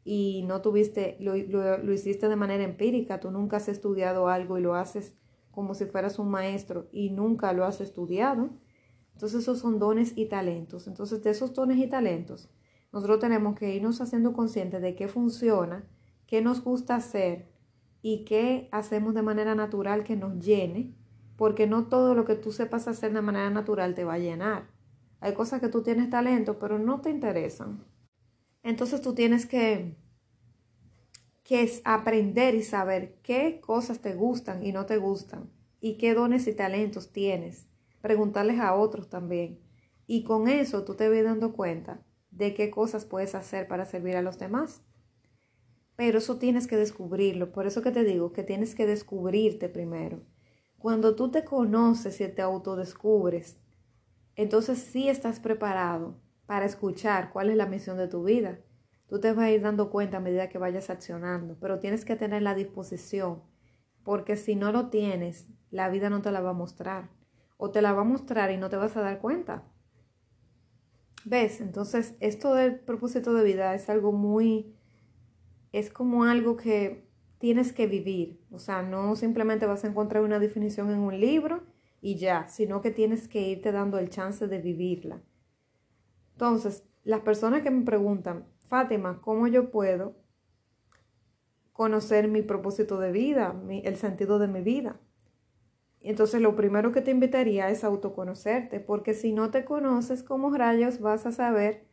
y 0.09 0.43
no 0.47 0.63
tuviste, 0.63 1.17
lo, 1.21 1.37
lo 1.37 1.93
hiciste 1.93 2.29
de 2.29 2.37
manera 2.37 2.65
empírica, 2.65 3.21
tú 3.21 3.31
nunca 3.31 3.59
has 3.59 3.69
estudiado 3.69 4.29
algo 4.29 4.59
y 4.59 4.63
lo 4.63 4.75
haces 4.75 5.15
como 5.51 5.75
si 5.75 5.87
fueras 5.87 6.19
un 6.19 6.31
maestro 6.31 6.89
y 6.93 7.11
nunca 7.11 7.53
lo 7.53 7.65
has 7.65 7.81
estudiado 7.81 8.51
entonces 9.19 9.41
esos 9.43 9.59
son 9.59 9.81
dones 9.81 10.13
y 10.15 10.27
talentos. 10.27 10.87
Entonces 10.87 11.25
de 11.25 11.31
esos 11.31 11.53
dones 11.53 11.79
y 11.79 11.89
talentos, 11.89 12.49
nosotros 12.93 13.19
tenemos 13.19 13.59
que 13.59 13.75
irnos 13.75 14.01
haciendo 14.01 14.33
conscientes 14.33 14.81
de 14.81 14.95
qué 14.95 15.09
funciona, 15.09 15.85
qué 16.29 16.41
nos 16.41 16.63
gusta 16.63 16.95
hacer 16.95 17.49
y 18.01 18.25
qué 18.25 18.69
hacemos 18.71 19.15
de 19.15 19.23
manera 19.23 19.57
natural 19.57 20.05
que 20.05 20.15
nos 20.15 20.39
llene, 20.39 20.95
porque 21.35 21.67
no 21.67 21.89
todo 21.89 22.15
lo 22.15 22.25
que 22.25 22.37
tú 22.37 22.53
sepas 22.53 22.87
hacer 22.87 23.13
de 23.13 23.21
manera 23.21 23.51
natural 23.51 23.97
te 23.97 24.05
va 24.05 24.15
a 24.15 24.19
llenar. 24.19 24.69
Hay 25.19 25.35
cosas 25.35 25.61
que 25.61 25.69
tú 25.69 25.83
tienes 25.83 26.11
talento, 26.11 26.61
pero 26.61 26.79
no 26.79 27.01
te 27.01 27.11
interesan. 27.11 27.83
Entonces 28.63 29.01
tú 29.01 29.15
tienes 29.15 29.47
que, 29.47 29.97
que 31.45 31.81
aprender 31.85 32.55
y 32.55 32.63
saber 32.63 33.19
qué 33.23 33.61
cosas 33.61 34.01
te 34.01 34.15
gustan 34.15 34.65
y 34.65 34.73
no 34.73 34.87
te 34.87 34.99
gustan 34.99 35.51
y 35.81 35.97
qué 35.97 36.15
dones 36.15 36.47
y 36.47 36.55
talentos 36.55 37.13
tienes 37.13 37.69
preguntarles 38.01 38.61
a 38.61 38.75
otros 38.75 39.09
también. 39.09 39.61
Y 40.07 40.25
con 40.25 40.49
eso 40.49 40.85
tú 40.85 40.95
te 40.95 41.09
vas 41.09 41.25
dando 41.25 41.53
cuenta 41.53 42.03
de 42.31 42.55
qué 42.55 42.71
cosas 42.71 43.05
puedes 43.05 43.35
hacer 43.35 43.69
para 43.69 43.85
servir 43.85 44.17
a 44.17 44.23
los 44.23 44.39
demás. 44.39 44.83
Pero 45.97 46.19
eso 46.19 46.39
tienes 46.39 46.67
que 46.67 46.77
descubrirlo. 46.77 47.53
Por 47.53 47.67
eso 47.67 47.83
que 47.83 47.91
te 47.91 48.05
digo 48.05 48.33
que 48.33 48.45
tienes 48.45 48.75
que 48.75 48.87
descubrirte 48.87 49.69
primero. 49.69 50.23
Cuando 50.79 51.17
tú 51.17 51.31
te 51.31 51.45
conoces 51.45 52.21
y 52.21 52.29
te 52.29 52.41
autodescubres, 52.41 53.59
entonces 54.37 54.79
sí 54.79 55.09
estás 55.09 55.41
preparado 55.41 56.15
para 56.49 56.65
escuchar 56.65 57.31
cuál 57.31 57.51
es 57.51 57.57
la 57.59 57.67
misión 57.67 57.99
de 57.99 58.09
tu 58.09 58.25
vida. 58.25 58.59
Tú 59.07 59.21
te 59.21 59.35
vas 59.35 59.45
a 59.45 59.51
ir 59.51 59.61
dando 59.61 59.91
cuenta 59.91 60.17
a 60.17 60.21
medida 60.21 60.49
que 60.49 60.57
vayas 60.57 60.89
accionando, 60.89 61.59
pero 61.61 61.79
tienes 61.79 62.07
que 62.07 62.17
tener 62.17 62.41
la 62.41 62.55
disposición, 62.55 63.43
porque 64.03 64.35
si 64.35 64.57
no 64.57 64.73
lo 64.73 64.89
tienes, 64.89 65.51
la 65.71 65.91
vida 65.91 66.09
no 66.09 66.23
te 66.23 66.33
la 66.33 66.41
va 66.41 66.51
a 66.51 66.55
mostrar 66.55 67.11
o 67.59 67.71
te 67.71 67.83
la 67.83 67.93
va 67.93 68.01
a 68.01 68.05
mostrar 68.05 68.51
y 68.51 68.57
no 68.57 68.71
te 68.71 68.77
vas 68.77 68.97
a 68.97 69.03
dar 69.03 69.21
cuenta. 69.21 69.63
¿Ves? 71.27 71.61
Entonces, 71.61 72.15
esto 72.19 72.55
del 72.55 72.81
propósito 72.81 73.35
de 73.35 73.45
vida 73.45 73.75
es 73.75 73.91
algo 73.91 74.13
muy, 74.13 74.75
es 75.73 75.91
como 75.91 76.25
algo 76.25 76.57
que 76.57 77.11
tienes 77.37 77.75
que 77.75 77.87
vivir. 77.87 78.41
O 78.51 78.59
sea, 78.59 78.81
no 78.81 79.17
simplemente 79.17 79.67
vas 79.67 79.85
a 79.85 79.89
encontrar 79.89 80.23
una 80.23 80.39
definición 80.39 80.91
en 80.91 81.01
un 81.01 81.21
libro 81.21 81.63
y 82.01 82.17
ya, 82.17 82.49
sino 82.49 82.81
que 82.81 82.91
tienes 82.91 83.29
que 83.29 83.47
irte 83.51 83.71
dando 83.71 83.99
el 83.99 84.09
chance 84.09 84.49
de 84.49 84.59
vivirla. 84.63 85.21
Entonces, 86.39 86.85
las 87.03 87.23
personas 87.23 87.63
que 87.63 87.71
me 87.73 87.85
preguntan, 87.85 88.47
Fátima, 88.69 89.21
¿cómo 89.21 89.49
yo 89.49 89.73
puedo 89.73 90.15
conocer 91.73 92.29
mi 92.29 92.43
propósito 92.43 93.01
de 93.01 93.11
vida, 93.11 93.61
el 93.69 93.97
sentido 93.97 94.39
de 94.39 94.47
mi 94.47 94.61
vida? 94.61 95.01
Entonces, 96.01 96.41
lo 96.41 96.55
primero 96.55 96.93
que 96.93 97.01
te 97.01 97.11
invitaría 97.11 97.71
es 97.71 97.83
autoconocerte, 97.83 98.79
porque 98.79 99.15
si 99.15 99.33
no 99.33 99.51
te 99.51 99.65
conoces, 99.65 100.23
¿cómo 100.23 100.57
rayos 100.57 101.01
vas 101.01 101.27
a 101.27 101.33
saber 101.33 101.89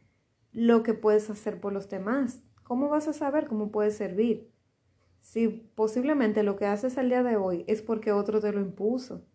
lo 0.51 0.83
que 0.83 0.93
puedes 0.93 1.27
hacer 1.31 1.59
por 1.59 1.73
los 1.73 1.89
demás? 1.89 2.43
¿Cómo 2.61 2.87
vas 2.87 3.07
a 3.07 3.13
saber 3.13 3.47
cómo 3.47 3.71
puedes 3.71 3.97
servir? 3.97 4.51
Si 5.21 5.47
posiblemente 5.47 6.43
lo 6.43 6.55
que 6.55 6.67
haces 6.67 6.99
al 6.99 7.09
día 7.09 7.23
de 7.23 7.35
hoy 7.35 7.63
es 7.65 7.81
porque 7.81 8.11
otro 8.11 8.41
te 8.41 8.53
lo 8.53 8.61
impuso. 8.61 9.25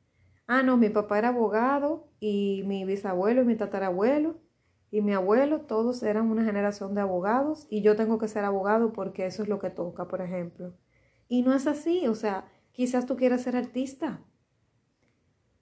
Ah, 0.47 0.63
no, 0.63 0.77
mi 0.77 0.89
papá 0.89 1.19
era 1.19 1.31
abogado 1.31 2.07
y 2.21 2.63
mi 2.69 2.85
bisabuelo 2.85 3.43
y 3.43 3.47
mi 3.47 3.57
tatarabuelo 3.57 4.39
y 4.91 5.03
mi 5.03 5.15
abuelo, 5.15 5.61
todos 5.63 6.03
eran 6.03 6.31
una 6.31 6.45
generación 6.45 6.95
de 6.95 7.01
abogados 7.01 7.67
y 7.71 7.83
yo 7.83 7.95
tengo 7.95 8.19
que 8.19 8.29
ser 8.29 8.45
abogado 8.45 8.93
porque 8.93 9.27
eso 9.27 9.43
es 9.43 9.49
lo 9.49 9.61
que 9.61 9.71
toca, 9.71 10.09
por 10.09 10.21
ejemplo. 10.21 10.75
Y 11.29 11.43
no 11.43 11.55
es 11.55 11.67
así, 11.67 12.09
o 12.09 12.15
sea, 12.15 12.51
quizás 12.73 13.07
tú 13.07 13.17
quieras 13.17 13.43
ser 13.43 13.57
artista 13.57 14.25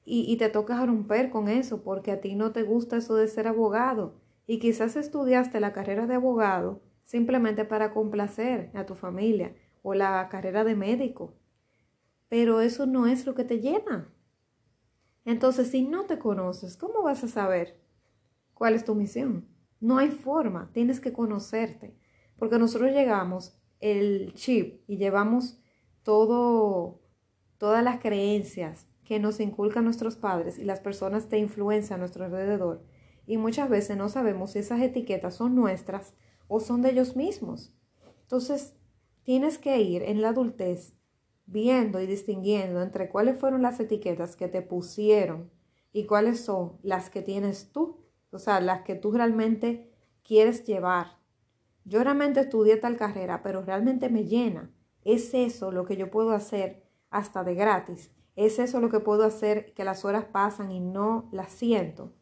y, 0.05 0.25
y 0.33 0.37
te 0.39 0.49
toca 0.49 0.85
romper 0.85 1.29
con 1.29 1.49
eso 1.49 1.83
porque 1.83 2.13
a 2.13 2.21
ti 2.21 2.35
no 2.35 2.53
te 2.53 2.63
gusta 2.63 2.97
eso 2.97 3.17
de 3.17 3.29
ser 3.29 3.47
abogado 3.47 4.15
y 4.47 4.59
quizás 4.59 4.97
estudiaste 4.97 5.61
la 5.61 5.75
carrera 5.75 6.07
de 6.07 6.15
abogado 6.15 6.81
simplemente 7.05 7.67
para 7.67 7.93
complacer 7.93 8.71
a 8.75 8.87
tu 8.87 8.95
familia 8.95 9.55
o 9.83 9.95
la 9.95 10.27
carrera 10.31 10.65
de 10.65 10.75
médico. 10.75 11.35
Pero 12.29 12.61
eso 12.61 12.87
no 12.87 13.07
es 13.07 13.27
lo 13.27 13.35
que 13.35 13.45
te 13.45 13.61
llena. 13.61 14.13
Entonces, 15.25 15.69
si 15.69 15.83
no 15.83 16.05
te 16.05 16.19
conoces, 16.19 16.77
¿cómo 16.77 17.03
vas 17.03 17.25
a 17.25 17.29
saber 17.29 17.79
cuál 18.59 18.75
es 18.75 18.85
tu 18.85 18.95
misión? 18.95 19.49
No 19.81 19.99
hay 19.99 20.09
forma, 20.09 20.71
tienes 20.73 21.01
que 21.01 21.13
conocerte. 21.13 21.97
Porque 22.37 22.59
nosotros 22.59 22.91
llegamos 22.93 23.59
el 23.81 24.35
chip 24.35 24.83
y 24.87 24.97
llevamos 24.97 25.61
todo, 26.03 27.01
todas 27.57 27.83
las 27.83 28.01
creencias 28.01 28.89
que 29.05 29.19
nos 29.19 29.41
inculcan 29.41 29.85
nuestros 29.85 30.17
padres 30.17 30.59
y 30.59 30.65
las 30.65 30.81
personas 30.81 31.31
de 31.31 31.39
influencia 31.39 31.97
a 31.97 31.99
nuestro 31.99 32.25
alrededor. 32.25 32.85
Y 33.27 33.39
muchas 33.39 33.69
veces 33.69 33.97
no 33.97 34.09
sabemos 34.09 34.53
si 34.53 34.59
esas 34.59 34.81
etiquetas 34.81 35.35
son 35.35 35.55
nuestras 35.55 36.15
o 36.49 36.61
son 36.61 36.83
de 36.83 36.91
ellos 36.91 37.17
mismos. 37.17 37.75
Entonces, 38.23 38.79
Tienes 39.29 39.59
que 39.59 39.79
ir 39.83 40.05
en 40.05 40.23
la 40.23 40.31
adultez 40.31 40.95
viendo 41.45 42.01
y 42.01 42.07
distinguiendo 42.07 42.81
entre 42.81 43.11
cuáles 43.11 43.39
fueron 43.39 43.61
las 43.61 43.79
etiquetas 43.79 44.37
que 44.37 44.49
te 44.49 44.63
pusieron 44.63 45.51
y 45.93 46.07
cuáles 46.07 46.41
son 46.41 46.79
las 46.83 47.11
que 47.11 47.21
tienes 47.21 47.71
tú, 47.71 48.08
o 48.31 48.39
sea, 48.39 48.61
las 48.61 48.83
que 48.83 48.95
tú 48.95 49.13
realmente 49.13 49.91
quieres 50.23 50.65
llevar. 50.65 51.19
Yo 51.85 52.03
realmente 52.03 52.41
estudié 52.41 52.77
tal 52.77 52.97
carrera, 52.97 53.43
pero 53.43 53.63
realmente 53.63 54.11
me 54.11 54.25
llena. 54.25 54.71
Es 55.05 55.33
eso 55.33 55.73
lo 55.73 55.85
que 55.85 55.97
yo 55.97 56.11
puedo 56.11 56.33
hacer 56.33 56.85
hasta 57.11 57.45
de 57.45 57.55
gratis. 57.55 58.13
Es 58.37 58.59
eso 58.59 58.81
lo 58.81 58.91
que 58.91 59.01
puedo 59.01 59.25
hacer 59.25 59.73
que 59.75 59.85
las 59.85 60.05
horas 60.05 60.27
pasan 60.27 60.71
y 60.71 60.81
no 60.81 61.29
las 61.33 61.51
siento. 61.51 62.13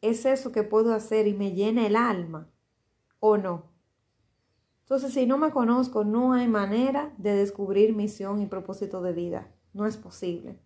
Es 0.00 0.24
eso 0.24 0.52
que 0.52 0.62
puedo 0.62 0.94
hacer 0.94 1.26
y 1.26 1.34
me 1.34 1.52
llena 1.52 1.86
el 1.86 1.96
alma. 1.96 2.48
¿O 3.18 3.36
no? 3.36 3.72
Entonces, 4.82 5.12
si 5.12 5.26
no 5.26 5.36
me 5.36 5.50
conozco, 5.50 6.04
no 6.04 6.32
hay 6.32 6.46
manera 6.46 7.12
de 7.18 7.34
descubrir 7.34 7.92
misión 7.92 8.40
y 8.40 8.46
propósito 8.46 9.02
de 9.02 9.12
vida. 9.12 9.52
No 9.72 9.84
es 9.84 9.96
posible. 9.96 10.60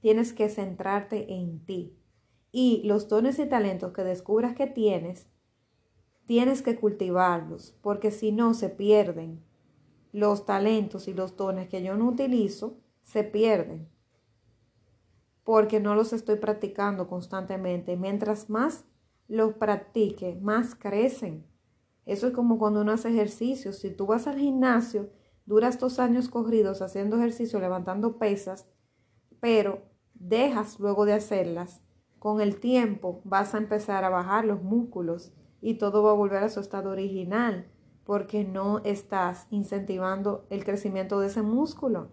Tienes 0.00 0.32
que 0.32 0.48
centrarte 0.48 1.34
en 1.34 1.66
ti. 1.66 1.97
Y 2.50 2.82
los 2.84 3.08
dones 3.08 3.38
y 3.38 3.46
talentos 3.46 3.92
que 3.92 4.04
descubras 4.04 4.54
que 4.54 4.66
tienes, 4.66 5.28
tienes 6.26 6.62
que 6.62 6.76
cultivarlos, 6.76 7.76
porque 7.82 8.10
si 8.10 8.32
no, 8.32 8.54
se 8.54 8.68
pierden. 8.68 9.44
Los 10.12 10.46
talentos 10.46 11.08
y 11.08 11.14
los 11.14 11.36
dones 11.36 11.68
que 11.68 11.82
yo 11.82 11.96
no 11.96 12.08
utilizo, 12.08 12.78
se 13.02 13.24
pierden. 13.24 13.88
Porque 15.44 15.80
no 15.80 15.94
los 15.94 16.12
estoy 16.12 16.36
practicando 16.36 17.08
constantemente. 17.08 17.96
Mientras 17.96 18.50
más 18.50 18.84
los 19.28 19.54
practique, 19.54 20.38
más 20.40 20.74
crecen. 20.74 21.46
Eso 22.06 22.28
es 22.28 22.32
como 22.32 22.58
cuando 22.58 22.80
uno 22.80 22.92
hace 22.92 23.10
ejercicio. 23.10 23.72
Si 23.72 23.90
tú 23.90 24.06
vas 24.06 24.26
al 24.26 24.38
gimnasio, 24.38 25.10
duras 25.44 25.78
dos 25.78 25.98
años 25.98 26.28
corridos 26.28 26.82
haciendo 26.82 27.16
ejercicio, 27.16 27.60
levantando 27.60 28.18
pesas, 28.18 28.66
pero 29.40 29.82
dejas 30.14 30.78
luego 30.80 31.06
de 31.06 31.14
hacerlas, 31.14 31.82
con 32.18 32.40
el 32.40 32.58
tiempo 32.60 33.20
vas 33.24 33.54
a 33.54 33.58
empezar 33.58 34.04
a 34.04 34.08
bajar 34.08 34.44
los 34.44 34.62
músculos 34.62 35.32
y 35.60 35.74
todo 35.74 36.02
va 36.02 36.10
a 36.10 36.14
volver 36.14 36.42
a 36.42 36.48
su 36.48 36.60
estado 36.60 36.90
original 36.90 37.70
porque 38.04 38.44
no 38.44 38.80
estás 38.84 39.46
incentivando 39.50 40.46
el 40.50 40.64
crecimiento 40.64 41.20
de 41.20 41.26
ese 41.26 41.42
músculo. 41.42 42.12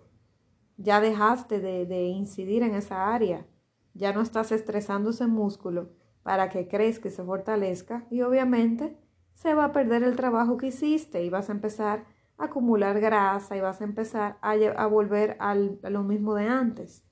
Ya 0.77 0.99
dejaste 0.99 1.61
de, 1.61 1.85
de 1.85 2.03
incidir 2.03 2.63
en 2.63 2.75
esa 2.75 3.13
área. 3.13 3.47
Ya 3.93 4.11
no 4.11 4.21
estás 4.21 4.51
estresando 4.51 5.11
ese 5.11 5.27
músculo 5.27 5.89
para 6.21 6.49
que 6.49 6.67
crezca 6.67 7.07
y 7.07 7.11
se 7.11 7.23
fortalezca 7.23 8.07
y 8.09 8.21
obviamente 8.23 8.97
se 9.35 9.53
va 9.53 9.65
a 9.65 9.71
perder 9.71 10.03
el 10.03 10.15
trabajo 10.15 10.57
que 10.57 10.67
hiciste 10.67 11.23
y 11.23 11.29
vas 11.29 11.49
a 11.49 11.53
empezar 11.53 12.05
a 12.37 12.45
acumular 12.45 12.99
grasa 12.99 13.55
y 13.55 13.61
vas 13.61 13.79
a 13.79 13.83
empezar 13.83 14.37
a, 14.41 14.87
volver 14.87 15.37
a 15.39 15.55
lo 15.55 16.03
mismo 16.03 16.35
de 16.35 16.47
antes. 16.47 17.05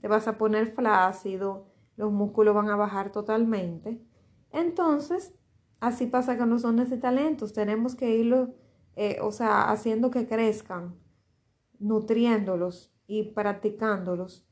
Te 0.00 0.08
vas 0.08 0.28
a 0.28 0.38
poner 0.38 0.72
flácido, 0.72 1.66
los 1.98 2.12
músculos 2.12 2.54
van 2.54 2.70
a 2.70 2.76
bajar 2.76 3.10
totalmente. 3.10 4.00
Entonces, 4.52 5.34
así 5.80 6.06
pasa 6.06 6.38
con 6.38 6.48
los 6.48 6.62
dones 6.62 6.90
y 6.92 6.96
talentos. 6.96 7.52
Tenemos 7.52 7.96
que 7.96 8.16
irlo, 8.16 8.54
eh, 8.94 9.18
o 9.20 9.32
sea, 9.32 9.70
haciendo 9.70 10.10
que 10.10 10.28
crezcan, 10.28 10.96
nutriéndolos 11.80 12.94
y 13.08 13.24
practicándolos 13.32 14.46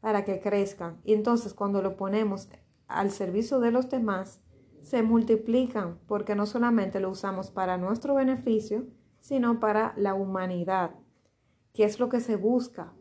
para 0.00 0.24
que 0.24 0.40
crezcan. 0.40 1.00
Y 1.02 1.14
entonces, 1.14 1.54
cuando 1.54 1.80
lo 1.80 1.96
ponemos 1.96 2.50
al 2.86 3.10
servicio 3.10 3.60
de 3.60 3.70
los 3.70 3.88
demás, 3.88 4.42
se 4.82 5.02
multiplican 5.02 5.98
porque 6.06 6.34
no 6.34 6.44
solamente 6.44 7.00
lo 7.00 7.08
usamos 7.08 7.50
para 7.50 7.78
nuestro 7.78 8.14
beneficio, 8.14 8.86
sino 9.20 9.58
para 9.58 9.94
la 9.96 10.12
humanidad, 10.12 10.94
que 11.72 11.84
es 11.84 11.98
lo 11.98 12.10
que 12.10 12.20
se 12.20 12.36
busca. 12.36 12.92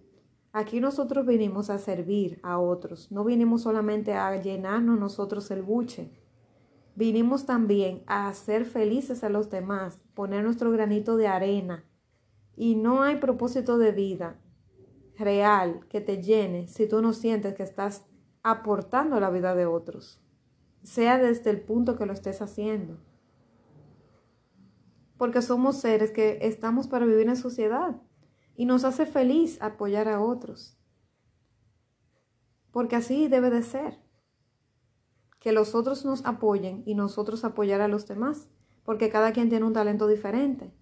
Aquí 0.52 0.80
nosotros 0.80 1.26
vinimos 1.26 1.70
a 1.70 1.78
servir 1.78 2.40
a 2.44 2.60
otros, 2.60 3.12
no 3.12 3.24
vinimos 3.24 3.62
solamente 3.62 4.14
a 4.14 4.36
llenarnos 4.42 5.00
nosotros 5.00 5.52
el 5.52 5.62
buche, 5.62 6.12
vinimos 6.96 7.46
también 7.46 8.04
a 8.08 8.28
hacer 8.28 8.66
felices 8.66 9.24
a 9.24 9.30
los 9.30 9.50
demás, 9.50 10.00
poner 10.14 10.44
nuestro 10.44 10.72
granito 10.72 11.18
de 11.18 11.28
arena. 11.28 11.86
Y 12.56 12.76
no 12.76 13.04
hay 13.04 13.18
propósito 13.18 13.78
de 13.78 13.92
vida 13.92 14.40
real 15.18 15.86
que 15.88 16.02
te 16.02 16.22
llene 16.22 16.68
si 16.68 16.88
tú 16.88 17.02
no 17.02 17.14
sientes 17.14 17.54
que 17.54 17.64
estás 17.64 18.06
aportando 18.44 19.16
a 19.16 19.20
la 19.20 19.30
vida 19.30 19.56
de 19.56 19.66
otros 19.66 20.22
sea 20.84 21.18
desde 21.18 21.50
el 21.50 21.62
punto 21.62 21.98
que 21.98 22.06
lo 22.06 22.14
estés 22.14 22.42
haciendo. 22.42 22.98
Porque 25.18 25.42
somos 25.42 25.78
seres 25.78 26.12
que 26.12 26.40
estamos 26.42 26.88
para 26.88 27.06
vivir 27.06 27.28
en 27.28 27.36
sociedad 27.36 27.96
y 28.60 28.66
nos 28.66 28.84
hace 28.84 29.06
feliz 29.06 29.58
apoyar 29.62 30.10
a 30.10 30.20
otros. 30.20 30.78
Porque 32.72 32.98
así 32.98 33.30
debe 33.30 33.50
de 33.50 33.64
ser. 33.64 34.02
Que 35.40 35.54
los 35.54 35.76
otros 35.76 36.04
nos 36.04 36.26
apoyen 36.26 36.84
y 36.86 36.94
nosotros 36.94 37.46
apoyar 37.46 37.80
a 37.80 37.88
los 37.88 38.06
demás. 38.06 38.50
Porque 38.84 39.10
cada 39.10 39.32
quien 39.32 39.48
tiene 39.48 39.66
un 39.66 39.72
talento 39.72 40.08
diferente. 40.08 40.74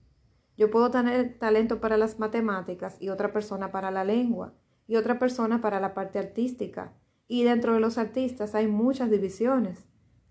Yo 0.57 0.71
puedo 0.71 0.89
tener 0.89 1.37
talento 1.37 1.79
para 1.79 1.97
las 1.97 2.17
matemáticas 2.17 2.97
y 2.99 3.09
otra 3.09 3.31
persona 3.31 3.71
para 3.71 3.91
la 3.91 4.03
lengua 4.03 4.55
y 4.87 4.95
otra 4.95 5.19
persona 5.19 5.61
para 5.61 5.79
la 5.79 5.93
parte 5.93 6.17
artística 6.17 6.95
y 7.27 7.43
dentro 7.43 7.75
de 7.75 7.79
los 7.79 7.99
artistas 7.99 8.55
hay 8.55 8.65
muchas 8.65 9.11
divisiones. 9.11 9.85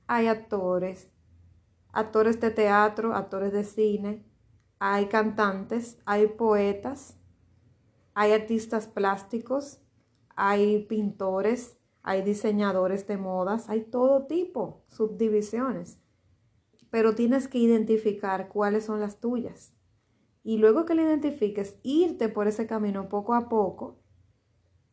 Hay 0.09 0.27
actores, 0.27 1.13
actores 1.93 2.41
de 2.41 2.51
teatro, 2.51 3.15
actores 3.15 3.53
de 3.53 3.63
cine, 3.63 4.27
hay 4.81 5.07
cantantes, 5.07 6.01
hay 6.07 6.27
poetas, 6.27 7.21
hay 8.17 8.33
artistas 8.33 8.87
plásticos, 8.87 9.79
hay 10.37 10.87
pintores, 10.87 11.77
hay 12.03 12.23
diseñadores 12.23 13.07
de 13.07 13.19
modas, 13.19 13.69
hay 13.69 13.83
todo 13.83 14.27
tipo, 14.27 14.87
subdivisiones. 14.89 16.01
Pero 16.89 17.15
tienes 17.15 17.47
que 17.47 17.59
identificar 17.59 18.49
cuáles 18.49 18.87
son 18.87 19.01
las 19.01 19.21
tuyas. 19.21 19.75
Y 20.43 20.57
luego 20.57 20.87
que 20.87 20.95
lo 20.95 21.03
identifiques, 21.03 21.79
irte 21.83 22.31
por 22.31 22.49
ese 22.49 22.67
camino 22.67 23.11
poco 23.11 23.35
a 23.35 23.51
poco 23.51 23.99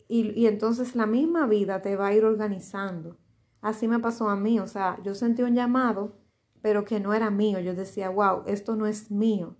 y, 0.10 0.48
entonces 0.48 0.94
la 0.94 1.06
misma 1.06 1.48
vida 1.48 1.82
te 1.82 1.96
va 1.96 2.08
a 2.08 2.14
ir 2.14 2.26
organizando. 2.26 3.18
Así 3.62 3.88
me 3.88 4.00
pasó 4.00 4.30
a 4.30 4.36
mí, 4.36 4.60
o 4.60 4.68
sea, 4.68 5.00
yo 5.02 5.16
sentí 5.16 5.44
un 5.44 5.56
llamado, 5.56 6.18
pero 6.62 6.84
que 6.84 7.00
no 7.00 7.14
era 7.14 7.30
mío. 7.30 7.62
Yo 7.62 7.74
decía, 7.74 8.10
wow, 8.10 8.44
esto 8.48 8.76
no 8.76 8.86
es 8.86 9.10
mío. 9.10 9.56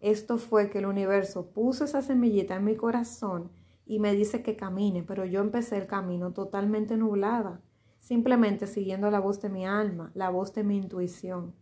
Esto 0.00 0.38
fue 0.38 0.70
que 0.70 0.78
el 0.78 0.86
universo 0.86 1.50
puso 1.52 1.84
esa 1.84 2.02
semillita 2.02 2.56
en 2.56 2.64
mi 2.64 2.76
corazón 2.76 3.50
y 3.86 3.98
me 3.98 4.12
dice 4.12 4.42
que 4.42 4.56
camine, 4.56 5.02
pero 5.02 5.24
yo 5.24 5.40
empecé 5.40 5.78
el 5.78 5.86
camino 5.86 6.32
totalmente 6.32 6.96
nublada, 6.96 7.62
simplemente 8.00 8.66
siguiendo 8.66 9.10
la 9.10 9.20
voz 9.20 9.40
de 9.40 9.48
mi 9.48 9.64
alma, 9.64 10.10
la 10.14 10.28
voz 10.30 10.52
de 10.52 10.64
mi 10.64 10.76
intuición. 10.76 11.54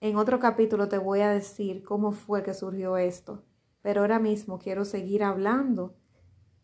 En 0.00 0.16
otro 0.16 0.40
capítulo 0.40 0.88
te 0.88 0.98
voy 0.98 1.20
a 1.20 1.30
decir 1.30 1.82
cómo 1.82 2.12
fue 2.12 2.42
que 2.42 2.54
surgió 2.54 2.96
esto, 2.96 3.44
pero 3.82 4.00
ahora 4.00 4.18
mismo 4.18 4.58
quiero 4.58 4.84
seguir 4.84 5.22
hablando 5.22 5.94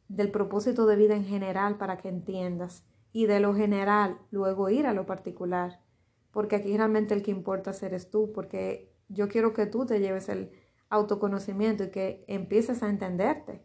del 0.09 0.31
propósito 0.31 0.87
de 0.87 0.97
vida 0.97 1.16
en 1.16 1.25
general 1.25 1.77
para 1.79 1.99
que 1.99 2.09
entiendas 2.09 2.85
y 3.12 3.27
de 3.27 3.40
lo 3.40 3.55
general 3.55 4.19
luego 4.31 4.69
ir 4.71 4.87
a 4.87 4.95
lo 4.95 5.07
particular, 5.07 5.83
porque 6.31 6.57
aquí 6.57 6.77
realmente 6.77 7.14
el 7.14 7.23
que 7.23 7.31
importa 7.31 7.73
eres 7.83 8.11
tú, 8.11 8.33
porque 8.33 8.96
yo 9.09 9.29
quiero 9.29 9.53
que 9.53 9.66
tú 9.66 9.87
te 9.87 10.01
lleves 10.01 10.29
el 10.29 10.51
autoconocimiento 10.88 11.85
y 11.85 11.90
que 11.90 12.25
empieces 12.29 12.83
a 12.83 12.88
entenderte. 12.88 13.62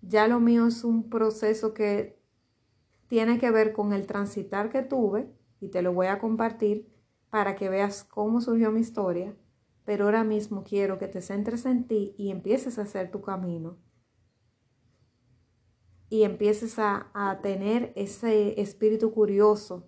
Ya 0.00 0.28
lo 0.28 0.40
mío 0.40 0.66
es 0.66 0.84
un 0.84 1.08
proceso 1.10 1.74
que 1.74 2.18
tiene 3.08 3.38
que 3.38 3.50
ver 3.50 3.72
con 3.72 3.92
el 3.92 4.06
transitar 4.06 4.70
que 4.70 4.82
tuve 4.82 5.32
y 5.60 5.68
te 5.68 5.82
lo 5.82 5.92
voy 5.92 6.06
a 6.06 6.18
compartir 6.18 6.88
para 7.30 7.56
que 7.56 7.68
veas 7.68 8.04
cómo 8.04 8.40
surgió 8.40 8.70
mi 8.70 8.80
historia, 8.80 9.34
pero 9.84 10.04
ahora 10.04 10.24
mismo 10.24 10.64
quiero 10.64 10.98
que 10.98 11.08
te 11.08 11.20
centres 11.20 11.66
en 11.66 11.86
ti 11.86 12.14
y 12.16 12.30
empieces 12.30 12.78
a 12.78 12.82
hacer 12.82 13.10
tu 13.10 13.22
camino 13.22 13.78
y 16.10 16.22
empieces 16.22 16.78
a, 16.78 17.10
a 17.12 17.40
tener 17.40 17.92
ese 17.96 18.60
espíritu 18.60 19.12
curioso. 19.12 19.87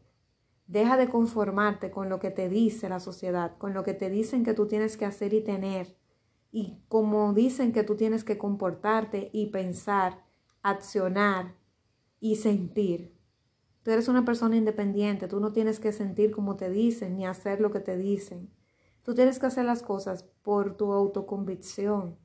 Deja 0.71 0.97
de 0.97 1.09
conformarte 1.09 1.91
con 1.91 2.09
lo 2.09 2.21
que 2.21 2.31
te 2.31 2.49
dice 2.49 2.89
la 2.89 3.01
sociedad, 3.01 3.59
con 3.59 3.75
lo 3.75 3.83
que 3.83 3.93
te 3.93 4.09
dicen 4.09 4.45
que 4.45 4.55
tú 4.55 4.69
tienes 4.69 4.97
que 4.97 5.05
hacer 5.05 5.35
y 5.35 5.41
tener 5.41 5.97
y 6.53 6.79
como 6.87 7.35
dicen 7.35 7.73
que 7.73 7.83
tú 7.83 7.97
tienes 7.97 8.23
que 8.23 8.39
comportarte 8.39 9.31
y 9.33 9.47
pensar, 9.47 10.25
accionar 10.63 11.57
y 12.21 12.37
sentir. 12.37 13.19
Tú 13.83 13.91
eres 13.91 14.07
una 14.07 14.25
persona 14.25 14.57
independiente, 14.57 15.27
tú 15.27 15.41
no 15.41 15.53
tienes 15.53 15.81
que 15.81 15.91
sentir 15.91 16.31
como 16.31 16.55
te 16.55 16.71
dicen 16.71 17.17
ni 17.17 17.27
hacer 17.27 17.61
lo 17.61 17.73
que 17.73 17.81
te 17.81 17.97
dicen. 17.97 18.49
Tú 19.03 19.17
tienes 19.17 19.41
que 19.41 19.47
hacer 19.47 19.65
las 19.65 19.83
cosas 19.83 20.23
por 20.45 20.77
tu 20.77 20.93
autoconvicción, 20.93 22.17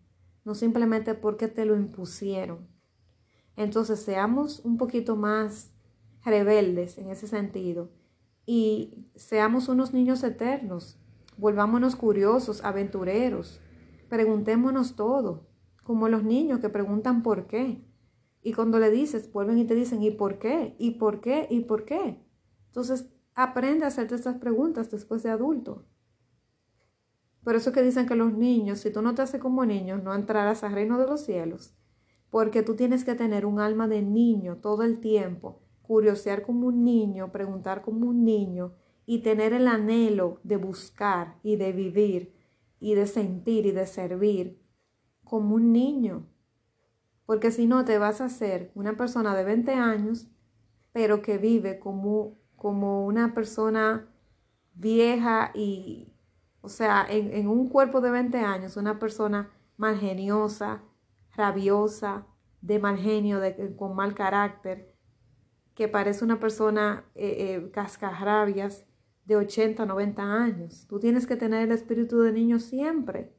no 0.44 0.54
simplemente 0.54 1.16
porque 1.16 1.48
te 1.48 1.66
lo 1.66 1.76
impusieron. 1.76 2.68
Entonces 3.56 4.02
seamos 4.02 4.60
un 4.60 4.78
poquito 4.78 5.16
más 5.16 5.72
rebeldes 6.24 7.00
en 7.00 7.10
ese 7.10 7.28
sentido 7.28 8.05
y 8.46 9.08
seamos 9.16 9.70
unos 9.70 9.94
niños 9.94 10.24
eternos, 10.24 11.00
volvámonos 11.38 11.96
curiosos, 11.96 12.64
aventureros, 12.64 13.62
Preguntémonos 14.10 14.96
todo, 14.96 15.48
como 15.84 16.10
los 16.10 16.24
niños 16.24 16.60
que 16.60 16.70
preguntan 16.70 17.24
por 17.24 17.48
qué. 17.48 17.84
Y 18.42 18.54
cuando 18.54 18.80
le 18.80 18.92
dices, 18.92 19.32
vuelven 19.32 19.58
y 19.58 19.66
te 19.66 19.74
dicen, 19.74 20.04
¿y 20.04 20.12
por 20.12 20.38
qué? 20.38 20.76
¿Y 20.78 20.92
por 20.92 21.22
qué? 21.22 21.48
¿Y 21.50 21.62
por 21.62 21.86
qué? 21.86 22.24
Entonces, 22.68 23.10
aprende 23.34 23.86
a 23.86 23.88
hacerte 23.88 24.16
estas 24.16 24.38
preguntas 24.38 24.92
después 24.92 25.24
de 25.24 25.32
adulto. 25.32 25.86
Por 27.44 27.56
eso 27.56 27.72
que 27.72 27.82
dicen 27.82 28.06
que 28.06 28.16
los 28.16 28.34
niños, 28.34 28.80
si 28.80 28.92
tú 28.92 29.02
no 29.02 29.16
te 29.16 29.24
haces 29.24 29.42
como 29.42 29.66
niños, 29.66 30.04
no 30.04 30.14
entrarás 30.14 30.64
al 30.64 30.74
reino 30.74 31.00
de 31.00 31.08
los 31.08 31.22
cielos. 31.22 31.76
Porque 32.30 32.62
tú 32.62 32.76
tienes 32.76 33.04
que 33.04 33.16
tener 33.16 33.46
un 33.46 33.60
alma 33.60 33.88
de 33.88 34.02
niño 34.02 34.58
todo 34.58 34.84
el 34.84 35.00
tiempo, 35.00 35.64
curiosear 35.86 36.42
como 36.42 36.68
un 36.68 36.84
niño, 36.84 37.32
preguntar 37.32 37.82
como 37.82 38.08
un 38.08 38.24
niño 38.24 38.74
y 39.06 39.20
tener 39.20 39.54
el 39.54 39.68
anhelo 39.68 40.40
de 40.44 40.58
buscar 40.58 41.38
y 41.44 41.58
de 41.58 41.72
vivir 41.72 42.34
y 42.80 42.96
de 42.96 43.08
sentir 43.08 43.66
y 43.66 43.72
de 43.72 43.88
servir 43.88 44.62
como 45.24 45.56
un 45.56 45.72
niño. 45.72 46.28
Porque 47.26 47.52
si 47.52 47.66
no, 47.66 47.86
te 47.86 47.98
vas 47.98 48.22
a 48.22 48.26
hacer 48.26 48.72
una 48.76 48.98
persona 48.98 49.36
de 49.36 49.44
20 49.44 49.74
años, 49.74 50.28
pero 50.92 51.22
que 51.22 51.38
vive 51.38 51.80
como, 51.80 52.38
como 52.56 53.06
una 53.06 53.34
persona 53.34 54.08
vieja 54.76 55.52
y, 55.54 56.14
o 56.62 56.70
sea, 56.70 57.06
en, 57.10 57.48
un 57.48 57.70
cuerpo 57.70 58.02
de 58.02 58.12
20 58.12 58.38
años, 58.40 58.78
una 58.78 59.00
persona 59.00 59.52
malgeniosa, 59.78 60.84
rabiosa, 61.36 62.28
de 62.62 62.80
mal 62.80 62.98
genio, 62.98 63.40
de, 63.40 63.76
con 63.76 63.96
mal 63.96 64.16
carácter, 64.16 64.95
que 65.76 65.88
parece 65.90 66.24
una 66.24 66.40
persona 66.40 67.06
eh, 67.16 67.36
eh, 67.38 67.72
cascarrabias 67.72 68.86
de 69.26 69.36
80, 69.36 69.86
90 69.86 70.24
años. 70.24 70.86
Tú 70.88 71.00
tienes 71.00 71.28
que 71.28 71.36
tener 71.36 71.64
el 71.64 71.72
espíritu 71.72 72.22
de 72.22 72.32
niño 72.32 72.60
siempre. 72.60 73.36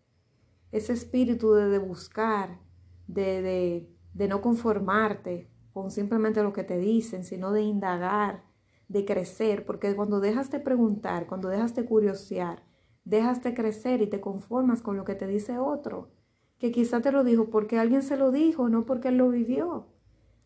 Ese 0.70 0.92
espíritu 0.92 1.54
de, 1.54 1.78
buscar, 1.78 2.60
de, 3.06 3.40
de, 3.40 3.90
de 4.12 4.28
no 4.28 4.42
conformarte 4.42 5.50
con 5.72 5.90
simplemente 5.90 6.42
lo 6.42 6.52
que 6.52 6.64
te 6.64 6.78
dicen, 6.78 7.24
sino 7.24 7.52
de 7.52 7.62
indagar, 7.62 8.44
de 8.88 9.04
crecer, 9.04 9.64
porque 9.64 9.94
cuando 9.96 10.20
dejas 10.20 10.50
de 10.50 10.60
preguntar, 10.60 11.26
cuando 11.26 11.48
dejas 11.48 11.74
de 11.74 11.84
curiosear, 11.84 12.62
dejas 13.04 13.42
de 13.42 13.54
crecer 13.54 14.02
y 14.02 14.08
te 14.08 14.20
conformas 14.20 14.82
con 14.82 14.96
lo 14.96 15.04
que 15.04 15.14
te 15.14 15.26
dice 15.26 15.58
otro, 15.58 16.10
que 16.58 16.72
quizá 16.72 17.00
te 17.00 17.12
lo 17.12 17.24
dijo 17.24 17.50
porque 17.50 17.78
alguien 17.78 18.02
se 18.02 18.16
lo 18.16 18.30
dijo, 18.30 18.68
no 18.68 18.84
porque 18.84 19.08
él 19.08 19.18
lo 19.18 19.28
vivió. 19.30 19.86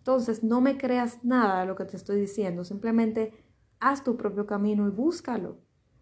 Entonces, 0.00 0.42
no 0.42 0.60
me 0.60 0.76
creas 0.76 1.24
nada 1.24 1.60
de 1.60 1.66
lo 1.66 1.76
que 1.76 1.84
te 1.84 1.96
estoy 1.96 2.20
diciendo, 2.20 2.64
simplemente 2.64 3.32
haz 3.78 4.02
tu 4.02 4.16
propio 4.16 4.46
camino 4.46 4.86
y 4.86 4.90
búscalo, 4.90 5.58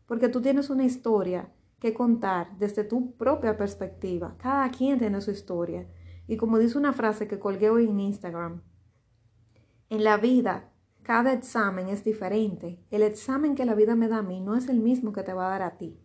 porque 0.06 0.28
tú 0.28 0.40
tienes 0.40 0.70
una 0.70 0.84
historia 0.84 1.52
que 1.78 1.94
contar 1.94 2.56
desde 2.58 2.84
tu 2.84 3.16
propia 3.16 3.56
perspectiva. 3.56 4.36
Cada 4.38 4.68
quien 4.70 4.98
tiene 4.98 5.20
su 5.20 5.30
historia. 5.30 5.86
Y 6.26 6.36
como 6.36 6.58
dice 6.58 6.76
una 6.76 6.92
frase 6.92 7.28
que 7.28 7.38
colgué 7.38 7.70
hoy 7.70 7.88
en 7.88 8.00
Instagram, 8.00 8.62
en 9.90 10.04
la 10.04 10.16
vida 10.16 10.72
cada 11.08 11.32
examen 11.32 11.88
es 11.88 12.04
diferente. 12.04 12.84
El 12.90 13.02
examen 13.02 13.54
que 13.54 13.64
la 13.64 13.74
vida 13.74 13.96
me 13.96 14.08
da 14.08 14.18
a 14.18 14.22
mí 14.22 14.42
no 14.42 14.54
es 14.56 14.68
el 14.68 14.78
mismo 14.78 15.14
que 15.14 15.22
te 15.22 15.32
va 15.32 15.46
a 15.46 15.50
dar 15.50 15.62
a 15.62 15.78
ti. 15.78 15.98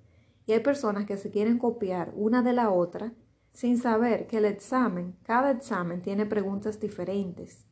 Y 0.46 0.54
hay 0.54 0.62
personas 0.62 1.06
que 1.06 1.18
se 1.18 1.30
quieren 1.30 1.58
copiar 1.58 2.14
una 2.16 2.42
de 2.42 2.54
la 2.54 2.70
otra 2.70 3.12
sin 3.52 3.78
saber 3.78 4.28
que 4.28 4.38
el 4.38 4.46
examen, 4.46 5.18
cada 5.24 5.52
examen 5.52 6.02
tiene 6.02 6.26
preguntas 6.26 6.80
diferentes. 6.80 7.66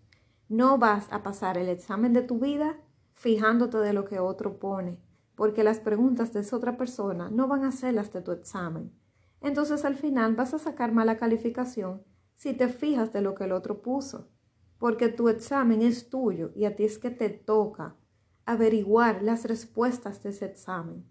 No 0.51 0.77
vas 0.77 1.07
a 1.13 1.23
pasar 1.23 1.57
el 1.57 1.69
examen 1.69 2.11
de 2.11 2.23
tu 2.23 2.37
vida 2.37 2.77
fijándote 3.13 3.77
de 3.77 3.93
lo 3.93 4.03
que 4.03 4.19
otro 4.19 4.59
pone, 4.59 4.99
porque 5.33 5.63
las 5.63 5.79
preguntas 5.79 6.33
de 6.33 6.41
esa 6.41 6.57
otra 6.57 6.75
persona 6.75 7.29
no 7.29 7.47
van 7.47 7.63
a 7.63 7.71
ser 7.71 7.93
las 7.93 8.11
de 8.11 8.21
tu 8.21 8.33
examen. 8.33 8.91
Entonces 9.39 9.85
al 9.85 9.95
final 9.95 10.35
vas 10.35 10.53
a 10.53 10.59
sacar 10.59 10.91
mala 10.91 11.15
calificación 11.15 12.03
si 12.35 12.51
te 12.53 12.67
fijas 12.67 13.13
de 13.13 13.21
lo 13.21 13.33
que 13.33 13.45
el 13.45 13.53
otro 13.53 13.81
puso, 13.81 14.29
porque 14.77 15.07
tu 15.07 15.29
examen 15.29 15.81
es 15.81 16.09
tuyo 16.09 16.51
y 16.53 16.65
a 16.65 16.75
ti 16.75 16.83
es 16.83 16.97
que 16.97 17.11
te 17.11 17.29
toca 17.29 17.95
averiguar 18.43 19.23
las 19.23 19.45
respuestas 19.45 20.21
de 20.21 20.31
ese 20.31 20.47
examen. 20.47 21.05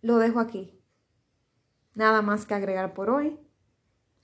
Lo 0.00 0.18
dejo 0.18 0.40
aquí. 0.40 0.82
Nada 1.94 2.22
más 2.22 2.44
que 2.44 2.54
agregar 2.54 2.92
por 2.92 3.08
hoy. 3.08 3.45